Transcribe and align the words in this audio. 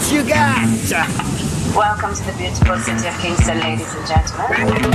What 0.00 0.12
you 0.12 0.22
got? 0.22 0.64
Welcome 1.76 2.14
to 2.14 2.24
the 2.24 2.32
beautiful 2.38 2.78
city 2.78 3.06
of 3.06 3.20
Kingston, 3.20 3.60
ladies 3.60 3.94
and 3.94 4.06
gentlemen. 4.08 4.92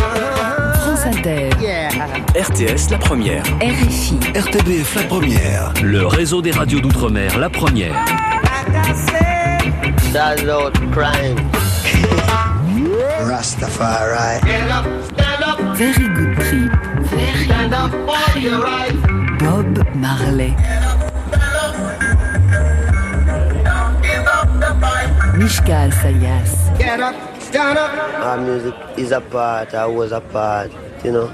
France 0.81 1.05
Inter, 1.05 1.49
RTS 2.33 2.89
La 2.89 2.97
Première. 2.97 3.43
RFI, 3.61 4.17
RTBF 4.33 4.95
la 4.95 5.03
première. 5.03 5.73
Le 5.83 6.07
réseau 6.07 6.41
des 6.41 6.49
radios 6.49 6.79
d'outre-mer 6.79 7.37
La 7.37 7.51
Première. 7.51 7.93
That's 10.11 10.41
not 10.41 10.73
crime. 10.91 11.37
Rastafari. 13.27 14.41
Very 15.75 16.09
Good 16.15 16.35
Trip, 16.39 16.71
Bob 19.37 19.85
Marley. 19.95 20.55
Mishka 25.37 25.91
Sayas, 25.91 26.71
Our 28.23 28.37
music 28.39 28.73
is 28.97 29.11
a 29.11 29.19
part, 29.19 29.73
I 29.73 29.85
was 29.85 30.13
a 30.13 30.21
part, 30.21 30.69
you 31.03 31.11
know. 31.11 31.29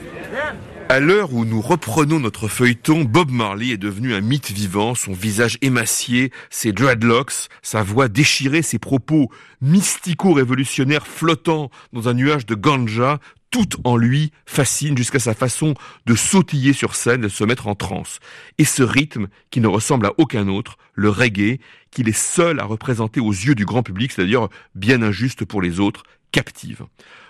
À 0.89 0.99
l'heure 0.99 1.33
où 1.33 1.45
nous 1.45 1.61
reprenons 1.61 2.19
notre 2.19 2.47
feuilleton, 2.47 3.03
Bob 3.03 3.29
Marley 3.29 3.69
est 3.69 3.77
devenu 3.77 4.13
un 4.13 4.21
mythe 4.21 4.51
vivant, 4.51 4.95
son 4.95 5.13
visage 5.13 5.57
émacié, 5.61 6.31
ses 6.49 6.73
dreadlocks, 6.73 7.47
sa 7.61 7.83
voix 7.83 8.07
déchirée, 8.07 8.63
ses 8.63 8.79
propos 8.79 9.29
mystico-révolutionnaires 9.61 11.05
flottant 11.05 11.69
dans 11.93 12.09
un 12.09 12.13
nuage 12.13 12.47
de 12.47 12.55
ganja, 12.55 13.19
tout 13.51 13.69
en 13.83 13.97
lui 13.97 14.31
fascine 14.45 14.97
jusqu'à 14.97 15.19
sa 15.19 15.33
façon 15.33 15.75
de 16.07 16.15
sautiller 16.15 16.73
sur 16.73 16.95
scène, 16.95 17.21
de 17.21 17.29
se 17.29 17.43
mettre 17.43 17.67
en 17.67 17.75
transe. 17.75 18.19
Et 18.57 18.65
ce 18.65 18.81
rythme, 18.81 19.27
qui 19.51 19.61
ne 19.61 19.67
ressemble 19.67 20.07
à 20.07 20.13
aucun 20.17 20.47
autre, 20.47 20.77
le 20.93 21.09
reggae, 21.09 21.59
qu'il 21.91 22.09
est 22.09 22.17
seul 22.17 22.59
à 22.59 22.65
représenter 22.65 23.19
aux 23.19 23.31
yeux 23.31 23.55
du 23.55 23.65
grand 23.65 23.83
public, 23.83 24.11
c'est-à-dire 24.11 24.47
bien 24.75 25.01
injuste 25.01 25.45
pour 25.45 25.61
les 25.61 25.79
autres, 25.79 26.03
captive. 26.31 26.85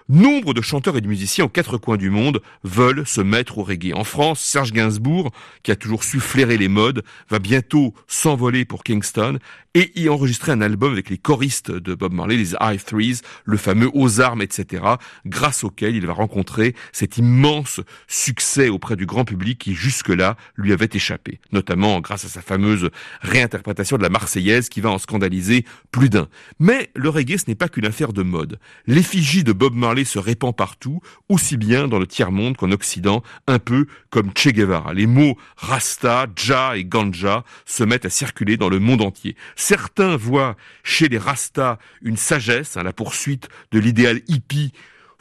Nombre 0.10 0.54
de 0.54 0.62
chanteurs 0.62 0.98
et 0.98 1.02
de 1.02 1.08
musiciens 1.08 1.46
aux 1.46 1.50
quatre 1.50 1.78
coins 1.78 1.98
du 1.98 2.10
monde 2.10 2.42
veulent 2.64 3.08
se 3.08 3.22
mettre 3.22 3.60
au 3.60 3.64
reggae. 3.64 3.94
En 3.94 4.04
France, 4.04 4.42
Serge 4.42 4.74
Gainsbourg, 4.74 5.32
qui 5.64 5.72
a 5.72 5.76
toujours 5.76 6.04
su 6.04 6.20
flairer 6.20 6.58
les 6.58 6.68
modes, 6.68 7.04
va 7.30 7.40
bientôt 7.40 7.94
s'envoler 8.08 8.66
pour 8.66 8.84
Kingston 8.84 9.40
et 9.74 9.92
y 10.00 10.10
enregistrer 10.10 10.52
un 10.52 10.62
album 10.62 10.92
avec 10.92 11.10
les 11.10 11.18
choristes 11.18 11.72
de 11.72 11.96
Bob 11.96 12.14
Marley, 12.14 12.38
les 12.38 12.54
High 12.60 12.84
Threes, 12.84 13.22
le 13.46 13.58
fameux 13.58 13.90
Aux 13.94 14.20
armes, 14.20 14.42
etc., 14.42 14.84
grâce 15.26 15.64
auquel 15.64 15.96
il 15.96 16.06
va 16.06 16.14
rencontrer 16.14 16.76
cet 16.92 17.18
immense 17.18 17.80
succès 18.08 18.70
auprès 18.70 18.96
du 18.96 19.06
grand 19.06 19.26
public 19.26 19.60
qui 19.60 19.74
jusque-là 19.74 20.36
lui 20.56 20.74
avait 20.74 20.90
échappé, 20.92 21.40
notamment 21.52 22.00
grâce 22.02 22.26
à 22.26 22.28
sa 22.28 22.42
fameuse 22.42 22.90
réinterprétation 23.22 23.98
de 23.98 24.04
la 24.04 24.10
Marseillaise 24.10 24.70
qui 24.70 24.82
va 24.82 24.90
en 24.90 24.98
scandaliser 24.98 25.66
plus 25.92 26.10
d'un. 26.10 26.28
Mais 26.60 26.90
le 26.96 27.10
reggae, 27.10 27.38
ce 27.38 27.46
n'est 27.48 27.56
pas 27.56 27.70
qu'une 27.70 27.86
affaire 27.86 28.14
de 28.14 28.24
mode. 28.24 28.60
L'effigie 28.88 29.44
de 29.44 29.54
Bob 29.54 29.74
Marley 29.76 30.04
se 30.04 30.20
répand 30.20 30.56
partout, 30.56 31.00
aussi 31.30 31.58
bien 31.58 31.88
dans 31.88 32.00
le 32.00 32.08
tiers-monde 32.08 32.58
qu'en 32.58 32.72
Occident, 32.72 33.24
un 33.48 33.60
peu 33.60 33.86
comme 34.10 34.32
Che 34.36 34.50
Guevara. 34.50 34.94
Les 34.94 35.08
mots 35.08 35.38
Rasta, 35.58 36.28
Ja 36.36 36.76
et 36.76 36.84
Ganja 36.84 37.44
se 37.66 37.84
mettent 37.84 38.06
à 38.06 38.10
circuler 38.10 38.58
dans 38.58 38.70
le 38.70 38.80
monde 38.80 39.02
entier. 39.02 39.36
Certains 39.62 40.18
voient 40.18 40.58
chez 40.84 41.08
les 41.08 41.20
Rasta 41.20 41.78
une 42.02 42.18
sagesse, 42.18 42.78
à 42.78 42.84
la 42.84 42.94
poursuite 42.94 43.48
de 43.72 43.78
l'idéal 43.78 44.20
hippie 44.28 44.72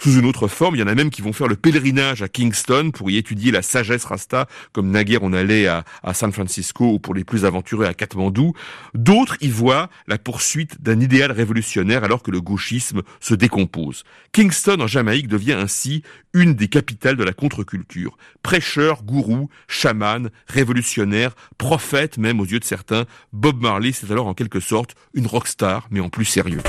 sous 0.01 0.19
une 0.19 0.27
autre 0.27 0.49
forme. 0.49 0.77
Il 0.77 0.81
y 0.81 0.83
en 0.83 0.89
a 0.89 0.95
même 0.95 1.11
qui 1.11 1.23
vont 1.23 1.33
faire 1.33 1.49
le 1.49 1.57
pèlerinage 1.57 2.23
à 2.23 2.29
Kingston 2.29 2.91
pour 2.93 3.11
y 3.11 3.17
étudier 3.17 3.53
la 3.53 3.63
sagesse 3.63 4.05
rasta, 4.05 4.49
comme 4.73 4.91
naguère 4.91 5.23
on 5.23 5.33
allait 5.33 5.67
à, 5.67 5.85
à 6.03 6.15
San 6.15 6.33
Francisco 6.33 6.93
ou 6.93 6.99
pour 6.99 7.15
les 7.15 7.25
plus 7.25 7.45
aventureux 7.45 7.85
à 7.85 7.95
Katmandou. 7.95 8.55
D'autres 8.95 9.37
y 9.41 9.49
voient 9.49 9.91
la 10.07 10.19
poursuite 10.19 10.81
d'un 10.83 11.01
idéal 11.01 11.33
révolutionnaire 11.33 12.05
alors 12.05 12.23
que 12.23 12.31
le 12.31 12.41
gauchisme 12.41 13.03
se 13.21 13.35
décompose. 13.35 14.05
Kingston 14.33 14.81
en 14.81 14.87
Jamaïque 14.87 15.29
devient 15.29 15.53
ainsi 15.53 16.03
une 16.33 16.55
des 16.55 16.69
capitales 16.69 17.17
de 17.17 17.25
la 17.25 17.33
contre-culture. 17.33 18.17
Prêcheur, 18.43 19.03
gourou, 19.03 19.49
chaman, 19.69 20.31
révolutionnaire, 20.47 21.35
prophète 21.59 22.19
même 22.19 22.41
aux 22.41 22.47
yeux 22.47 22.61
de 22.61 22.65
certains, 22.65 23.05
Bob 23.33 23.61
Marley 23.61 23.93
c'est 23.93 24.11
alors 24.11 24.27
en 24.27 24.35
quelque 24.35 24.61
sorte 24.61 24.95
une 25.15 25.27
rockstar 25.27 25.89
mais 25.91 26.01
en 26.01 26.09
plus 26.09 26.25
sérieux. 26.25 26.61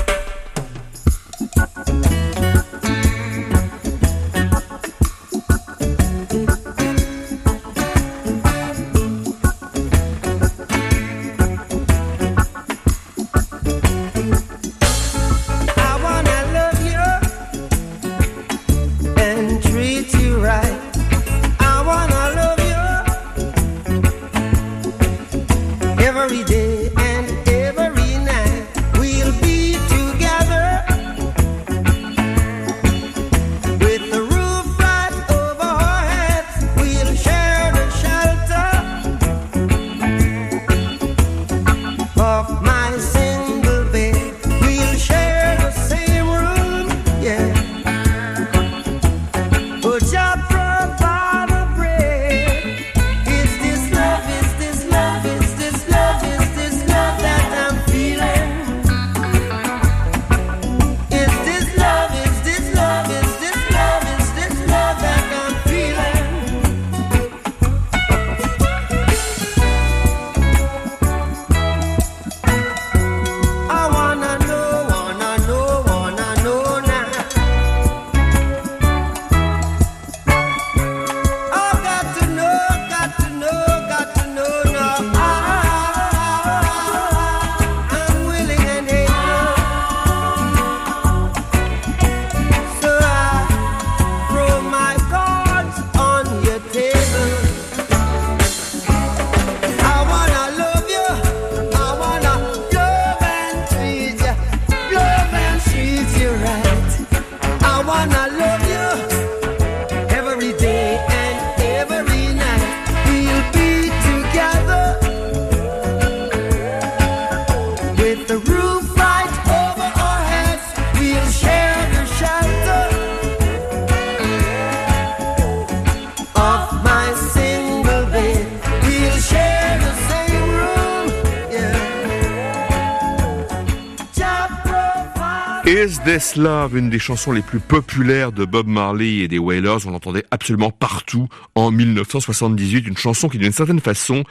Is 135.72 136.00
This 136.04 136.36
Love, 136.36 136.76
une 136.76 136.90
des 136.90 136.98
chansons 136.98 137.32
les 137.32 137.40
plus 137.40 137.58
populaires 137.58 138.30
de 138.30 138.44
Bob 138.44 138.66
Marley 138.66 139.20
et 139.20 139.28
des 139.28 139.38
Wailers, 139.38 139.86
on 139.86 139.90
l'entendait 139.90 140.26
absolument 140.30 140.70
partout 140.70 141.28
en 141.54 141.70
1978, 141.70 142.86
une 142.86 142.98
chanson 142.98 143.30
qui 143.30 143.38
d'une 143.38 143.52
certaine 143.52 143.80
façon 143.80 144.22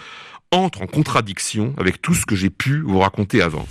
entre 0.52 0.84
en 0.84 0.86
contradiction 0.86 1.74
avec 1.80 2.00
tout 2.00 2.14
ce 2.14 2.28
que 2.28 2.36
j'ai 2.36 2.52
pu 2.52 2.82
vous 2.82 3.00
raconter 3.00 3.42
avant. 3.42 3.66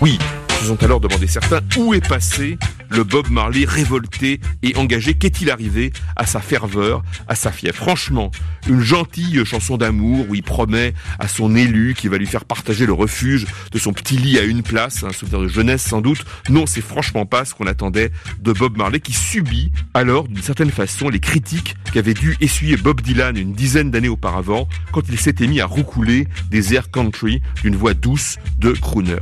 Oui, 0.00 0.20
se 0.58 0.64
sont 0.64 0.82
alors 0.82 1.00
demandé 1.00 1.26
certains 1.26 1.60
où 1.76 1.94
est 1.94 2.06
passé 2.06 2.58
le 2.90 3.04
Bob 3.04 3.30
Marley 3.30 3.64
révolté 3.64 4.40
et 4.62 4.76
engagé 4.76 5.14
qu'est-il 5.14 5.50
arrivé 5.50 5.92
à 6.16 6.26
sa 6.26 6.40
ferveur, 6.40 7.02
à 7.28 7.34
sa 7.34 7.52
fièvre? 7.52 7.76
Franchement, 7.76 8.30
une 8.66 8.80
gentille 8.80 9.44
chanson 9.44 9.76
d'amour 9.76 10.26
où 10.28 10.34
il 10.34 10.42
promet 10.42 10.94
à 11.18 11.28
son 11.28 11.54
élu 11.54 11.94
qu'il 11.94 12.10
va 12.10 12.18
lui 12.18 12.26
faire 12.26 12.44
partager 12.44 12.86
le 12.86 12.92
refuge 12.92 13.46
de 13.70 13.78
son 13.78 13.92
petit 13.92 14.16
lit 14.16 14.38
à 14.38 14.42
une 14.42 14.62
place, 14.62 15.04
un 15.04 15.12
souvenir 15.12 15.40
de 15.40 15.48
jeunesse 15.48 15.82
sans 15.82 16.00
doute. 16.00 16.24
Non, 16.48 16.66
c'est 16.66 16.80
franchement 16.80 17.26
pas 17.26 17.44
ce 17.44 17.54
qu'on 17.54 17.66
attendait 17.66 18.10
de 18.40 18.52
Bob 18.52 18.76
Marley 18.76 19.00
qui 19.00 19.12
subit 19.12 19.70
alors 19.94 20.26
d'une 20.26 20.42
certaine 20.42 20.70
façon 20.70 21.08
les 21.08 21.20
critiques 21.20 21.76
qu'avait 21.92 22.14
dû 22.14 22.36
essuyer 22.40 22.76
Bob 22.76 23.00
Dylan 23.00 23.36
une 23.36 23.52
dizaine 23.52 23.90
d'années 23.90 24.08
auparavant 24.08 24.68
quand 24.92 25.02
il 25.08 25.20
s'était 25.20 25.46
mis 25.46 25.60
à 25.60 25.66
roucouler 25.66 26.26
des 26.50 26.74
airs 26.74 26.90
country 26.90 27.42
d'une 27.62 27.76
voix 27.76 27.94
douce 27.94 28.38
de 28.58 28.72
crooner. 28.72 29.16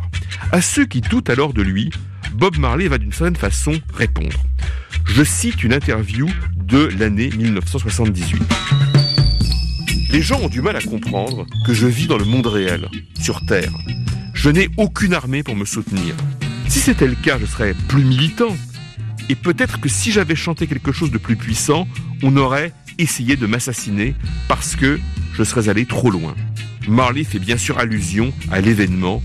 À 0.53 0.61
ceux 0.61 0.87
qui 0.87 1.01
doutent 1.01 1.26
alors 1.29 1.53
de 1.53 1.63
lui, 1.63 1.91
Bob 2.33 2.59
Marley 2.59 2.89
va 2.89 2.99
d'une 2.99 3.13
certaine 3.13 3.37
façon 3.37 3.73
répondre. 3.95 4.43
Je 5.07 5.23
cite 5.23 5.63
une 5.63 5.73
interview 5.73 6.29
de 6.57 6.89
l'année 6.99 7.31
1978. 7.31 8.43
Les 10.11 10.23
gens 10.23 10.41
ont 10.41 10.49
du 10.49 10.61
mal 10.61 10.77
à 10.77 10.81
comprendre 10.81 11.47
que 11.67 11.75
je 11.75 11.87
vis 11.87 12.07
dans 12.07 12.19
le 12.19 12.25
monde 12.25 12.47
réel, 12.47 12.89
sur 13.21 13.45
Terre. 13.47 13.73
Je 14.35 14.51
n'ai 14.51 14.69
aucune 14.77 15.15
armée 15.15 15.43
pour 15.43 15.57
me 15.57 15.65
soutenir. 15.65 16.15
Si 16.69 16.81
c'était 16.81 17.07
le 17.07 17.15
cas, 17.15 17.39
je 17.39 17.47
serais 17.47 17.75
plus 17.89 18.05
militant. 18.05 18.57
Et 19.29 19.35
peut-être 19.35 19.81
que 19.81 19.89
si 19.89 20.13
j'avais 20.13 20.37
chanté 20.37 20.67
quelque 20.67 20.93
chose 20.93 21.11
de 21.11 21.19
plus 21.19 21.37
puissant, 21.37 21.89
on 22.23 22.37
aurait 22.37 22.73
essayé 22.99 23.37
de 23.37 23.47
m'assassiner 23.47 24.15
parce 24.49 24.77
que 24.77 25.01
je 25.35 25.43
serais 25.43 25.69
allé 25.69 25.87
trop 25.87 26.11
loin. 26.11 26.35
Marley 26.89 27.25
fait 27.25 27.39
bien 27.39 27.57
sûr 27.57 27.79
allusion 27.79 28.33
à 28.51 28.61
l'événement 28.61 29.23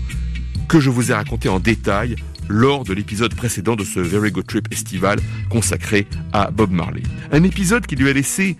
que 0.72 0.80
je 0.80 0.88
vous 0.88 1.10
ai 1.10 1.14
raconté 1.14 1.50
en 1.50 1.60
détail 1.60 2.16
lors 2.48 2.84
de 2.84 2.94
l'épisode 2.94 3.34
précédent 3.34 3.76
de 3.76 3.84
ce 3.84 4.00
Very 4.00 4.30
Good 4.30 4.46
Trip 4.46 4.68
estival 4.72 5.18
consacré 5.50 6.06
à 6.32 6.50
Bob 6.50 6.70
Marley. 6.70 7.02
Un 7.30 7.42
épisode 7.42 7.84
qui 7.84 7.94
lui 7.94 8.08
a 8.08 8.14
laissé 8.14 8.56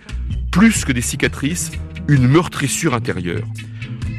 plus 0.51 0.85
que 0.85 0.91
des 0.91 1.01
cicatrices, 1.01 1.71
une 2.07 2.27
meurtrissure 2.27 2.93
intérieure. 2.93 3.47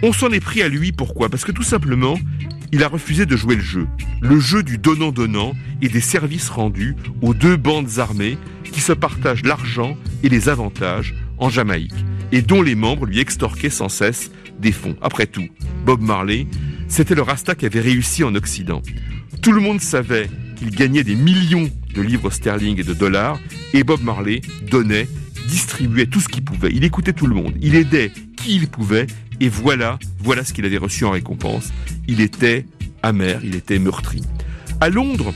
On 0.02 0.12
s'en 0.12 0.31
est 0.31 0.41
pris 0.41 0.61
à 0.62 0.69
lui, 0.69 0.91
pourquoi? 0.91 1.29
Parce 1.29 1.44
que 1.44 1.52
tout 1.52 1.62
simplement, 1.62 2.19
il 2.73 2.82
a 2.82 2.88
refusé 2.88 3.26
de 3.26 3.37
jouer 3.37 3.55
le 3.55 3.62
jeu. 3.62 3.87
Le 4.20 4.41
jeu 4.41 4.64
du 4.64 4.76
donnant-donnant 4.76 5.55
et 5.81 5.88
des 5.88 6.00
services 6.00 6.49
rendus 6.49 6.96
aux 7.23 7.32
deux 7.32 7.56
bandes 7.56 8.00
armées 8.00 8.38
qui 8.73 8.81
se 8.81 8.93
partagent 8.93 9.44
l'argent 9.44 9.96
et 10.25 10.29
les 10.29 10.49
avantages 10.49 11.14
en 11.38 11.49
Jamaïque 11.49 11.94
et 12.32 12.43
dont 12.43 12.61
les 12.61 12.75
membres 12.75 13.06
lui 13.06 13.20
extorquaient 13.20 13.70
sans 13.70 13.88
cesse 13.88 14.32
des 14.58 14.73
fonds. 14.73 14.96
Après 15.00 15.26
tout, 15.26 15.46
Bob 15.87 16.00
Marley, 16.00 16.49
c'était 16.94 17.17
le 17.17 17.23
Rasta 17.23 17.56
qui 17.56 17.67
avait 17.67 17.81
réussi 17.81 18.23
en 18.23 18.37
Occident. 18.37 18.81
Tout 19.43 19.50
le 19.50 19.61
monde 19.61 19.81
savait 19.81 20.31
qu'il 20.55 20.70
gagnait 20.70 21.02
des 21.02 21.17
millions 21.17 21.69
de 21.93 22.00
livres 22.00 22.31
sterling 22.31 22.79
et 22.79 22.85
de 22.85 22.94
dollars 22.94 23.41
et 23.73 23.82
Bob 23.82 24.00
Marley 24.00 24.43
donnait, 24.70 25.08
distribuait 25.49 26.06
tout 26.06 26.20
ce 26.20 26.29
qu'il 26.29 26.44
pouvait. 26.44 26.70
Il 26.73 26.85
écoutait 26.85 27.12
tout 27.12 27.26
le 27.26 27.35
monde, 27.35 27.52
il 27.61 27.75
aidait 27.75 28.12
qui 28.37 28.55
il 28.55 28.69
pouvait 28.69 29.08
et 29.41 29.49
voilà, 29.49 29.99
voilà 30.20 30.44
ce 30.44 30.52
qu'il 30.52 30.64
avait 30.67 30.76
reçu 30.76 31.05
en 31.05 31.11
récompense. 31.11 31.73
Il 32.06 32.20
était 32.20 32.64
amer, 33.02 33.41
il 33.43 33.56
était 33.56 33.81
meurtri. 33.81 34.23
À 34.81 34.88
Londres, 34.88 35.35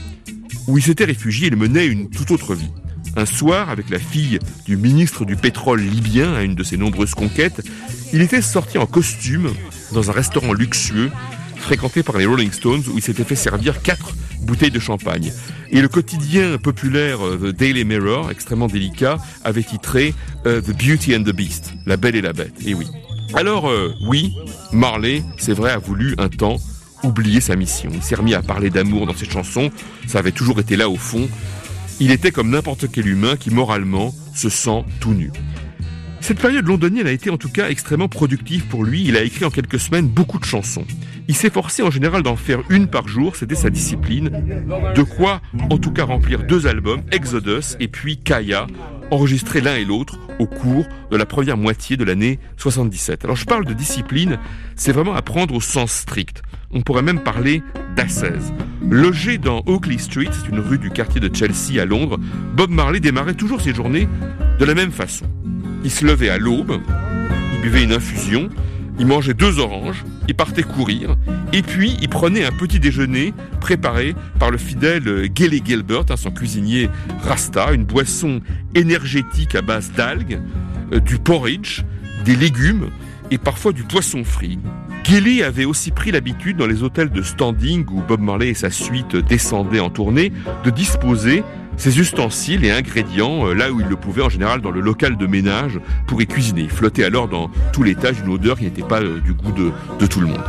où 0.67 0.77
il 0.77 0.83
s'était 0.83 1.03
réfugié, 1.03 1.47
il 1.47 1.57
menait 1.57 1.87
une 1.87 2.09
toute 2.09 2.31
autre 2.31 2.55
vie. 2.55 2.71
Un 3.17 3.25
soir, 3.25 3.69
avec 3.69 3.89
la 3.89 3.99
fille 3.99 4.39
du 4.65 4.77
ministre 4.77 5.25
du 5.25 5.35
pétrole 5.35 5.81
libyen, 5.81 6.35
à 6.35 6.43
une 6.43 6.55
de 6.55 6.63
ses 6.63 6.77
nombreuses 6.77 7.15
conquêtes, 7.15 7.67
il 8.13 8.21
était 8.21 8.41
sorti 8.41 8.77
en 8.77 8.85
costume 8.85 9.51
dans 9.91 10.09
un 10.09 10.13
restaurant 10.13 10.53
luxueux 10.53 11.11
fréquenté 11.59 12.03
par 12.03 12.17
les 12.17 12.25
Rolling 12.25 12.51
Stones 12.51 12.83
où 12.91 12.97
il 12.97 13.03
s'était 13.03 13.23
fait 13.23 13.35
servir 13.35 13.81
quatre 13.81 14.13
bouteilles 14.41 14.71
de 14.71 14.79
champagne. 14.79 15.31
Et 15.71 15.81
le 15.81 15.87
quotidien 15.87 16.57
populaire 16.57 17.25
euh, 17.25 17.37
The 17.37 17.55
Daily 17.55 17.85
Mirror, 17.85 18.31
extrêmement 18.31 18.67
délicat, 18.67 19.17
avait 19.43 19.63
titré 19.63 20.13
euh, 20.45 20.61
The 20.61 20.71
Beauty 20.71 21.15
and 21.15 21.23
the 21.23 21.35
Beast, 21.35 21.73
La 21.85 21.97
Belle 21.97 22.15
et 22.15 22.21
la 22.21 22.33
Bête. 22.33 22.55
Et 22.65 22.73
oui. 22.73 22.87
Alors 23.33 23.69
euh, 23.69 23.93
oui, 24.07 24.33
Marley, 24.71 25.23
c'est 25.37 25.53
vrai, 25.53 25.71
a 25.71 25.77
voulu 25.77 26.15
un 26.17 26.29
temps 26.29 26.57
oublier 27.03 27.41
sa 27.41 27.55
mission. 27.55 27.91
Il 27.93 28.01
s'est 28.01 28.15
remis 28.15 28.33
à 28.33 28.41
parler 28.41 28.69
d'amour 28.69 29.05
dans 29.05 29.15
ses 29.15 29.29
chansons, 29.29 29.69
ça 30.07 30.19
avait 30.19 30.31
toujours 30.31 30.59
été 30.59 30.75
là 30.75 30.89
au 30.89 30.97
fond. 30.97 31.29
Il 31.99 32.11
était 32.11 32.31
comme 32.31 32.49
n'importe 32.49 32.89
quel 32.91 33.07
humain 33.07 33.35
qui 33.35 33.51
moralement 33.51 34.13
se 34.33 34.49
sent 34.49 34.83
tout 34.99 35.13
nu. 35.13 35.31
Cette 36.21 36.41
période 36.41 36.67
londonienne 36.67 37.07
a 37.07 37.11
été 37.11 37.29
en 37.29 37.37
tout 37.37 37.49
cas 37.49 37.69
extrêmement 37.69 38.09
productive 38.09 38.65
pour 38.65 38.83
lui. 38.83 39.03
Il 39.05 39.17
a 39.17 39.23
écrit 39.23 39.45
en 39.45 39.49
quelques 39.49 39.79
semaines 39.79 40.07
beaucoup 40.07 40.37
de 40.37 40.45
chansons. 40.45 40.85
Il 41.27 41.35
s'efforçait 41.35 41.81
en 41.81 41.91
général 41.91 42.23
d'en 42.23 42.35
faire 42.35 42.61
une 42.69 42.87
par 42.87 43.07
jour, 43.07 43.35
c'était 43.35 43.55
sa 43.55 43.69
discipline. 43.69 44.29
De 44.95 45.01
quoi 45.03 45.41
en 45.69 45.77
tout 45.77 45.91
cas 45.91 46.03
remplir 46.03 46.43
deux 46.43 46.67
albums, 46.67 47.01
Exodus 47.11 47.75
et 47.79 47.87
puis 47.87 48.17
Kaya, 48.17 48.67
enregistrés 49.11 49.61
l'un 49.61 49.75
et 49.75 49.85
l'autre 49.85 50.19
au 50.39 50.45
cours 50.45 50.85
de 51.09 51.17
la 51.17 51.25
première 51.25 51.57
moitié 51.57 51.97
de 51.97 52.03
l'année 52.03 52.39
77. 52.57 53.23
Alors 53.25 53.35
je 53.35 53.45
parle 53.45 53.65
de 53.65 53.73
discipline, 53.73 54.37
c'est 54.75 54.91
vraiment 54.91 55.15
à 55.15 55.21
prendre 55.21 55.55
au 55.55 55.61
sens 55.61 55.91
strict. 55.91 56.41
On 56.71 56.81
pourrait 56.81 57.01
même 57.01 57.23
parler 57.23 57.63
d'ascèse. 57.95 58.53
Logé 58.87 59.37
dans 59.37 59.63
Oakley 59.65 59.97
Street, 59.97 60.29
c'est 60.31 60.49
une 60.49 60.59
rue 60.59 60.77
du 60.77 60.91
quartier 60.91 61.19
de 61.19 61.33
Chelsea 61.33 61.81
à 61.81 61.85
Londres, 61.85 62.19
Bob 62.55 62.69
Marley 62.69 62.99
démarrait 62.99 63.33
toujours 63.33 63.61
ses 63.61 63.73
journées 63.73 64.07
de 64.59 64.65
la 64.65 64.75
même 64.75 64.91
façon. 64.91 65.25
Il 65.83 65.91
se 65.91 66.05
levait 66.05 66.29
à 66.29 66.37
l'aube, 66.37 66.79
il 67.53 67.61
buvait 67.61 67.83
une 67.83 67.93
infusion, 67.93 68.49
il 68.99 69.05
mangeait 69.05 69.33
deux 69.33 69.59
oranges, 69.59 70.03
il 70.27 70.35
partait 70.35 70.63
courir, 70.63 71.15
et 71.53 71.61
puis 71.61 71.97
il 72.01 72.09
prenait 72.09 72.43
un 72.43 72.51
petit 72.51 72.79
déjeuner 72.79 73.33
préparé 73.61 74.13
par 74.39 74.51
le 74.51 74.57
fidèle 74.57 75.29
Gelly 75.33 75.61
Gilbert, 75.65 76.05
hein, 76.09 76.17
son 76.17 76.31
cuisinier 76.31 76.89
Rasta, 77.23 77.71
une 77.71 77.85
boisson 77.85 78.41
énergétique 78.75 79.55
à 79.55 79.61
base 79.61 79.91
d'algues, 79.93 80.41
euh, 80.93 80.99
du 80.99 81.17
porridge, 81.17 81.83
des 82.25 82.35
légumes 82.35 82.89
et 83.31 83.37
parfois 83.37 83.71
du 83.71 83.83
poisson 83.83 84.23
frit. 84.23 84.59
Gelly 85.03 85.43
avait 85.43 85.65
aussi 85.65 85.91
pris 85.91 86.11
l'habitude 86.11 86.57
dans 86.57 86.67
les 86.67 86.83
hôtels 86.83 87.09
de 87.09 87.21
standing 87.21 87.85
où 87.89 88.01
Bob 88.01 88.19
Marley 88.19 88.49
et 88.49 88.53
sa 88.53 88.69
suite 88.69 89.15
descendaient 89.15 89.79
en 89.79 89.89
tournée 89.89 90.31
de 90.63 90.69
disposer 90.69 91.43
ses 91.79 91.97
ustensiles 91.97 92.65
et 92.65 92.71
ingrédients 92.71 93.47
euh, 93.47 93.53
là 93.53 93.71
où 93.71 93.79
il 93.79 93.87
le 93.87 93.95
pouvait, 93.95 94.21
en 94.21 94.29
général 94.29 94.61
dans 94.61 94.69
le 94.69 94.81
local 94.81 95.17
de 95.17 95.25
ménage, 95.25 95.79
pour 96.05 96.21
y 96.21 96.27
cuisiner. 96.27 96.67
Il 96.69 97.03
alors 97.03 97.27
dans 97.27 97.49
tout 97.73 97.83
l'étage 97.83 98.19
une 98.19 98.31
odeur 98.31 98.57
qui 98.57 98.65
n'était 98.65 98.83
pas 98.83 99.01
euh, 99.01 99.19
du 99.21 99.33
goût 99.33 99.51
de, 99.53 99.71
de 99.99 100.05
tout 100.05 100.19
le 100.19 100.27
monde. 100.27 100.43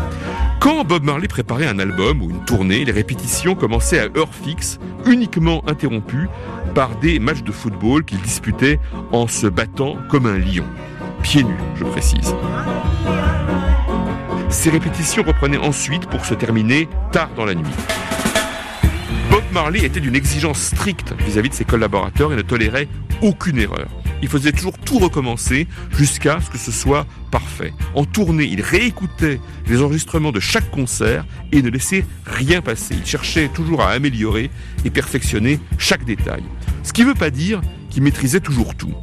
Quand 0.59 0.85
Bob 0.85 1.05
Marley 1.05 1.29
préparait 1.29 1.67
un 1.67 1.79
album 1.79 2.21
ou 2.21 2.31
une 2.31 2.45
tournée, 2.45 2.85
les 2.85 2.93
répétitions 2.93 3.55
commençaient 3.55 4.01
à 4.01 4.09
heure 4.19 4.35
fixe, 4.35 4.79
uniquement 5.07 5.63
interrompues 5.69 6.29
par 6.75 6.97
des 6.97 7.19
matchs 7.19 7.43
de 7.43 7.53
football 7.53 8.05
qu'il 8.05 8.21
disputait 8.21 8.79
en 9.13 9.27
se 9.27 9.47
battant 9.47 9.97
comme 10.11 10.27
un 10.27 10.39
lion. 10.39 10.65
Pieds 11.23 11.45
nus, 11.45 11.55
je 11.77 11.85
précise. 11.85 12.35
Ces 14.49 14.71
répétitions 14.71 15.23
reprenaient 15.23 15.59
ensuite 15.59 16.07
pour 16.07 16.27
se 16.27 16.35
terminer 16.35 16.89
tard 17.13 17.31
dans 17.37 17.45
la 17.45 17.55
nuit. 17.55 17.67
Marley 19.53 19.85
était 19.85 20.01
d'une 20.01 20.15
exigence 20.15 20.61
stricte 20.61 21.15
vis-à-vis 21.27 21.49
de 21.49 21.55
ses 21.55 21.65
collaborateurs 21.65 22.33
et 22.33 22.37
ne 22.37 22.43
tolérait 22.43 22.89
aucune 23.23 23.59
erreur. 23.59 23.89
Il 24.23 24.29
faisait 24.29 24.53
toujours 24.53 24.79
tout 24.79 24.99
recommencer 24.99 25.67
jusqu'à 25.97 26.41
ce 26.41 26.51
que 26.51 26.59
ce 26.59 26.71
soit 26.71 27.07
parfait. 27.31 27.73
En 27.95 28.05
tournée, 28.05 28.45
il 28.45 28.61
réécoutait 28.61 29.41
les 29.67 29.83
enregistrements 29.83 30.33
de 30.33 30.41
chaque 30.41 30.71
concert 30.71 31.25
et 31.53 31.63
ne 31.63 31.71
laissait 31.71 32.05
rien 32.27 32.61
passer. 32.61 32.95
Il 32.99 33.07
cherchait 33.07 33.49
toujours 33.49 33.83
à 33.83 33.91
améliorer 33.91 34.51
et 34.85 34.91
perfectionner 34.91 35.59
chaque 35.79 36.05
détail. 36.05 36.43
Ce 36.83 36.93
qui 36.93 37.03
ne 37.03 37.09
veut 37.09 37.15
pas 37.15 37.31
dire 37.31 37.61
qu'il 37.89 38.03
maîtrisait 38.03 38.41
toujours 38.41 38.75
tout. 38.75 38.95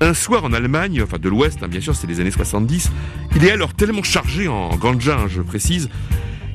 Un 0.00 0.14
soir 0.14 0.44
en 0.44 0.52
Allemagne, 0.52 1.00
enfin 1.02 1.18
de 1.18 1.28
l'Ouest, 1.28 1.62
hein, 1.62 1.68
bien 1.68 1.80
sûr, 1.80 1.94
c'est 1.94 2.08
les 2.08 2.18
années 2.20 2.32
70, 2.32 2.90
il 3.36 3.44
est 3.44 3.52
alors 3.52 3.72
tellement 3.72 4.02
chargé 4.02 4.48
en 4.48 4.74
ganja, 4.76 5.16
hein, 5.16 5.26
je 5.28 5.42
précise, 5.42 5.88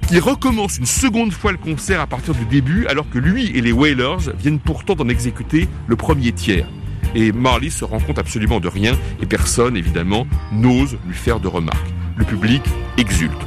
qu'il 0.08 0.20
recommence 0.20 0.78
une 0.78 0.86
seconde 0.86 1.34
fois 1.34 1.52
le 1.52 1.58
concert 1.58 2.00
à 2.00 2.08
partir 2.08 2.34
du 2.34 2.46
début, 2.46 2.88
alors 2.88 3.10
que 3.10 3.20
lui 3.20 3.52
et 3.56 3.62
les 3.62 3.74
Wailers 3.74 4.32
viennent 4.40 4.60
pourtant 4.60 4.96
d'en 4.96 5.10
exécuter 5.10 5.68
le 5.86 5.96
premier 5.98 6.32
tiers. 6.32 6.68
Et 7.14 7.32
Marley 7.32 7.70
se 7.70 7.84
rend 7.84 8.00
compte 8.00 8.18
absolument 8.18 8.60
de 8.60 8.70
rien, 8.70 8.98
et 9.22 9.26
personne, 9.26 9.76
évidemment, 9.76 10.26
n'ose 10.52 10.98
lui 11.06 11.16
faire 11.16 11.40
de 11.40 11.48
remarques. 11.48 11.90
Le 12.16 12.24
public 12.24 12.64
exulte. 12.98 13.38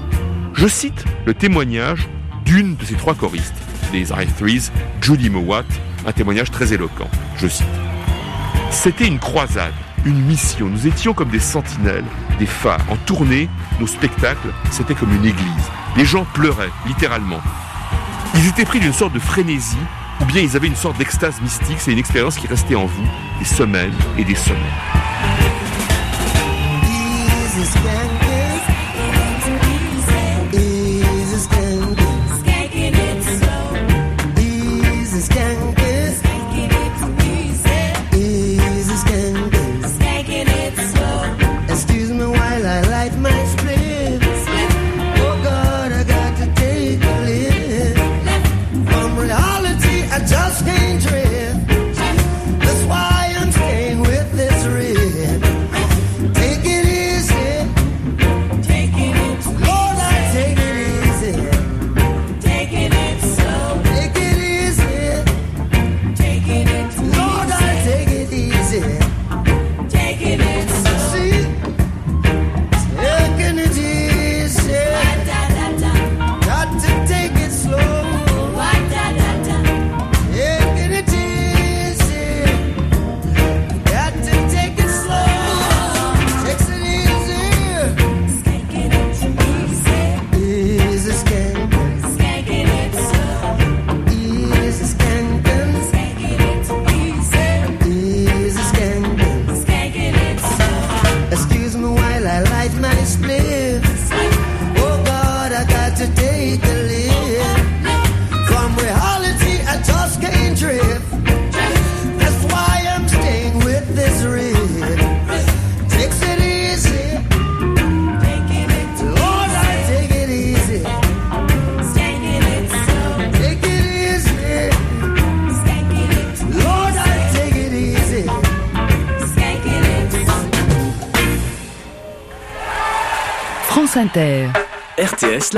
Je 0.55 0.67
cite 0.67 1.05
le 1.25 1.33
témoignage 1.33 2.09
d'une 2.45 2.77
de 2.77 2.85
ces 2.85 2.95
trois 2.95 3.15
choristes, 3.15 3.55
les 3.93 4.13
I-Threes, 4.13 4.71
Judy 5.01 5.31
Mowat, 5.31 5.65
un 6.07 6.13
témoignage 6.13 6.51
très 6.51 6.75
éloquent. 6.75 7.09
Je 7.37 7.49
cite. 7.49 7.67
C'était 8.71 9.07
une 9.07 9.19
croisade, 9.19 9.73
une 10.05 10.21
mission. 10.27 10.69
Nous 10.69 10.87
étions 10.87 11.15
comme 11.15 11.31
des 11.31 11.41
sentinelles, 11.41 12.05
En 12.89 12.97
tournée, 13.05 13.51
nos 13.81 13.87
spectacles, 13.87 14.49
c'était 14.71 14.95
comme 14.95 15.15
une 15.15 15.27
église. 15.27 15.71
Les 15.97 16.07
gens 16.07 16.25
pleuraient, 16.33 16.71
littéralement. 16.87 17.41
Ils 18.35 18.49
étaient 18.49 18.65
pris 18.65 18.81
d'une 18.81 18.95
sorte 18.95 19.13
de 19.13 19.19
frénésie, 19.19 19.77
ou 20.23 20.25
bien 20.25 20.41
ils 20.41 20.57
avaient 20.57 20.69
une 20.69 20.77
sorte 20.77 20.97
d'extase 20.97 21.39
mystique. 21.43 21.77
C'est 21.79 21.93
une 21.93 21.99
expérience 21.99 22.37
qui 22.37 22.47
restait 22.47 22.77
en 22.77 22.87
vous 22.87 23.09
des 23.39 23.45
semaines 23.45 23.93
et 24.17 24.25
des 24.25 24.35
semaines. 24.35 24.59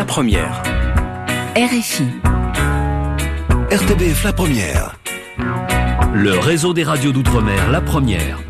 La 0.03 0.07
Première. 0.07 0.63
RFI, 1.55 2.09
RTBF 3.71 4.25
La 4.25 4.33
Première. 4.33 4.97
Le 6.13 6.37
réseau 6.41 6.75
des 6.75 6.83
radios 6.83 7.13
d'outre-mer 7.13 7.71
La 7.71 7.81
Première. 7.81 8.41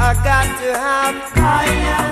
I 0.00 0.14
got 0.24 0.46
to 0.60 0.68
have 0.72 1.16
kaya 1.34 2.07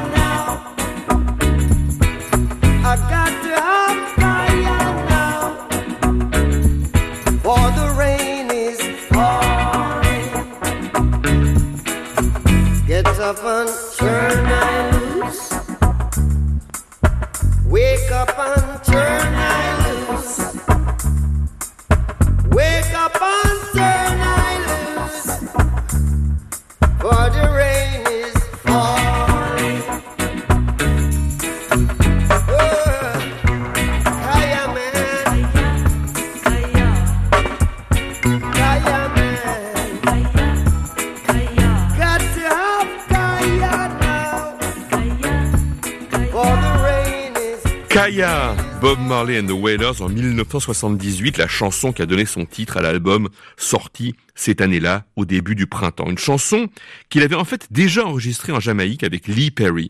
Marley 49.27 49.39
and 49.39 49.49
the 49.49 49.61
Wailers 49.61 50.03
en 50.03 50.09
1978, 50.09 51.37
la 51.39 51.49
chanson 51.49 51.93
qui 51.93 52.01
a 52.01 52.07
donné 52.07 52.27
son 52.27 52.45
titre 52.45 52.77
à 52.77 52.81
l'album 52.81 53.29
sorti 53.57 54.15
cette 54.37 54.61
année-là, 54.61 55.05
au 55.17 55.25
début 55.25 55.57
du 55.57 55.67
printemps. 55.67 56.09
Une 56.09 56.19
chanson 56.19 56.69
qu'il 57.09 57.23
avait 57.23 57.35
en 57.35 57.45
fait 57.45 57.67
déjà 57.71 58.07
enregistrée 58.07 58.53
en 58.53 58.61
Jamaïque 58.61 59.03
avec 59.03 59.27
Lee 59.27 59.51
Perry. 59.51 59.89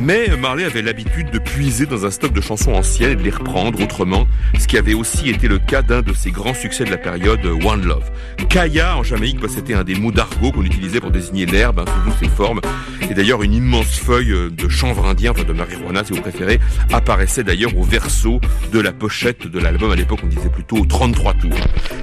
Mais 0.00 0.28
Marley 0.36 0.64
avait 0.64 0.82
l'habitude 0.82 1.30
de 1.30 1.38
puiser 1.38 1.86
dans 1.86 2.04
un 2.04 2.10
stock 2.10 2.32
de 2.32 2.40
chansons 2.40 2.72
anciennes 2.74 3.12
et 3.12 3.16
de 3.16 3.22
les 3.22 3.30
reprendre 3.30 3.80
autrement, 3.82 4.26
ce 4.58 4.66
qui 4.66 4.76
avait 4.76 4.94
aussi 4.94 5.30
été 5.30 5.48
le 5.48 5.58
cas 5.58 5.82
d'un 5.82 6.02
de 6.02 6.12
ses 6.12 6.30
grands 6.30 6.54
succès 6.54 6.84
de 6.84 6.90
la 6.90 6.98
période, 6.98 7.44
One 7.44 7.84
Love. 7.84 8.10
Kaya 8.48 8.98
en 8.98 9.02
Jamaïque, 9.02 9.40
bah, 9.40 9.48
c'était 9.50 9.74
un 9.74 9.84
des 9.84 9.94
mots 9.94 10.12
d'argot 10.12 10.52
qu'on 10.52 10.64
utilisait 10.64 11.00
pour 11.00 11.10
désigner 11.10 11.46
l'herbe, 11.46 11.80
hein, 11.80 11.84
sous 11.86 12.10
toutes 12.10 12.18
ses 12.20 12.34
formes. 12.34 12.60
Et 13.10 13.14
d'ailleurs, 13.14 13.42
une 13.42 13.54
immense 13.54 13.98
feuille 13.98 14.32
euh, 14.32 14.50
de 14.50 14.68
chanvre 14.68 15.06
indien, 15.06 15.30
enfin 15.30 15.44
de 15.44 15.52
marijuana 15.52 16.04
si 16.04 16.12
vous 16.12 16.20
préférez, 16.20 16.60
apparaissait 16.92 17.44
d'ailleurs 17.44 17.76
au 17.76 17.82
verso 17.82 18.40
de 18.72 18.80
la 18.80 18.92
pochette 18.92 19.46
de 19.46 19.58
l'album. 19.58 19.90
À 19.90 19.96
l'époque, 19.96 20.20
on 20.22 20.28
disait 20.28 20.50
plutôt 20.50 20.84
33 20.84 21.34
tours. 21.34 21.50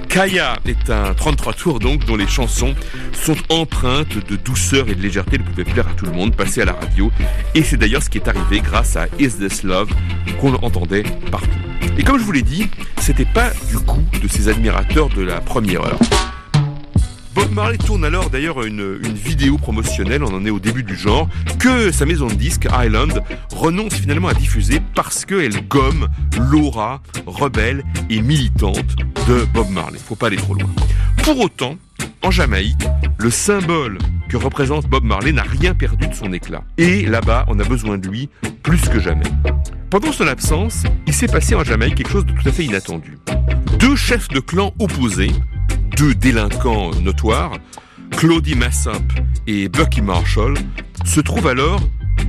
Kaya 0.08 0.58
est 0.66 0.90
un 0.90 1.14
33 1.14 1.52
tours 1.54 1.63
donc 1.72 2.04
dont 2.04 2.16
les 2.16 2.26
chansons 2.26 2.74
sont 3.12 3.36
empreintes 3.48 4.18
de 4.28 4.36
douceur 4.36 4.88
et 4.88 4.94
de 4.94 5.00
légèreté, 5.00 5.36
elles 5.36 5.44
pouvaient 5.44 5.64
plaire 5.64 5.88
à 5.88 5.92
tout 5.94 6.04
le 6.04 6.12
monde, 6.12 6.36
passer 6.36 6.60
à 6.62 6.66
la 6.66 6.74
radio. 6.74 7.10
Et 7.54 7.62
c'est 7.62 7.76
d'ailleurs 7.76 8.02
ce 8.02 8.10
qui 8.10 8.18
est 8.18 8.28
arrivé 8.28 8.60
grâce 8.60 8.96
à 8.96 9.06
Is 9.18 9.30
This 9.38 9.62
Love 9.62 9.90
qu'on 10.40 10.54
entendait 10.54 11.04
partout. 11.30 11.48
Et 11.96 12.02
comme 12.02 12.18
je 12.18 12.24
vous 12.24 12.32
l'ai 12.32 12.42
dit, 12.42 12.68
c'était 13.00 13.24
pas 13.24 13.50
du 13.68 13.78
goût 13.78 14.04
de 14.22 14.28
ses 14.28 14.48
admirateurs 14.48 15.08
de 15.08 15.22
la 15.22 15.40
première 15.40 15.82
heure. 15.82 15.98
Bob 17.34 17.50
Marley 17.52 17.78
tourne 17.78 18.04
alors 18.04 18.30
d'ailleurs 18.30 18.62
une, 18.62 19.00
une 19.02 19.14
vidéo 19.14 19.58
promotionnelle, 19.58 20.22
on 20.22 20.32
en 20.34 20.46
est 20.46 20.50
au 20.50 20.60
début 20.60 20.84
du 20.84 20.94
genre, 20.94 21.28
que 21.58 21.90
sa 21.90 22.06
maison 22.06 22.26
de 22.26 22.34
disques, 22.34 22.68
Island, 22.72 23.22
renonce 23.52 23.94
finalement 23.94 24.28
à 24.28 24.34
diffuser 24.34 24.80
parce 24.94 25.24
qu'elle 25.24 25.66
gomme 25.66 26.08
l'aura 26.38 27.00
rebelle 27.26 27.82
et 28.10 28.20
militante 28.20 28.96
de 29.26 29.46
Bob 29.52 29.70
Marley. 29.70 29.98
Faut 29.98 30.14
pas 30.14 30.28
aller 30.28 30.36
trop 30.36 30.54
loin. 30.54 30.70
Pour 31.24 31.40
autant, 31.40 31.78
en 32.20 32.30
Jamaïque, 32.30 32.86
le 33.16 33.30
symbole 33.30 33.96
que 34.28 34.36
représente 34.36 34.86
Bob 34.86 35.04
Marley 35.04 35.32
n'a 35.32 35.42
rien 35.42 35.74
perdu 35.74 36.06
de 36.06 36.12
son 36.12 36.34
éclat. 36.34 36.64
Et 36.76 37.06
là-bas, 37.06 37.46
on 37.48 37.58
a 37.58 37.64
besoin 37.64 37.96
de 37.96 38.06
lui 38.06 38.28
plus 38.62 38.82
que 38.90 39.00
jamais. 39.00 39.24
Pendant 39.88 40.12
son 40.12 40.26
absence, 40.26 40.82
il 41.06 41.14
s'est 41.14 41.26
passé 41.26 41.54
en 41.54 41.64
Jamaïque 41.64 41.94
quelque 41.94 42.10
chose 42.10 42.26
de 42.26 42.32
tout 42.32 42.46
à 42.46 42.52
fait 42.52 42.64
inattendu. 42.64 43.16
Deux 43.78 43.96
chefs 43.96 44.28
de 44.28 44.40
clan 44.40 44.74
opposés, 44.78 45.32
deux 45.96 46.14
délinquants 46.14 46.90
notoires, 47.00 47.56
Claudie 48.10 48.54
Massimp 48.54 49.10
et 49.46 49.70
Bucky 49.70 50.02
Marshall, 50.02 50.58
se 51.06 51.20
trouvent 51.20 51.48
alors 51.48 51.80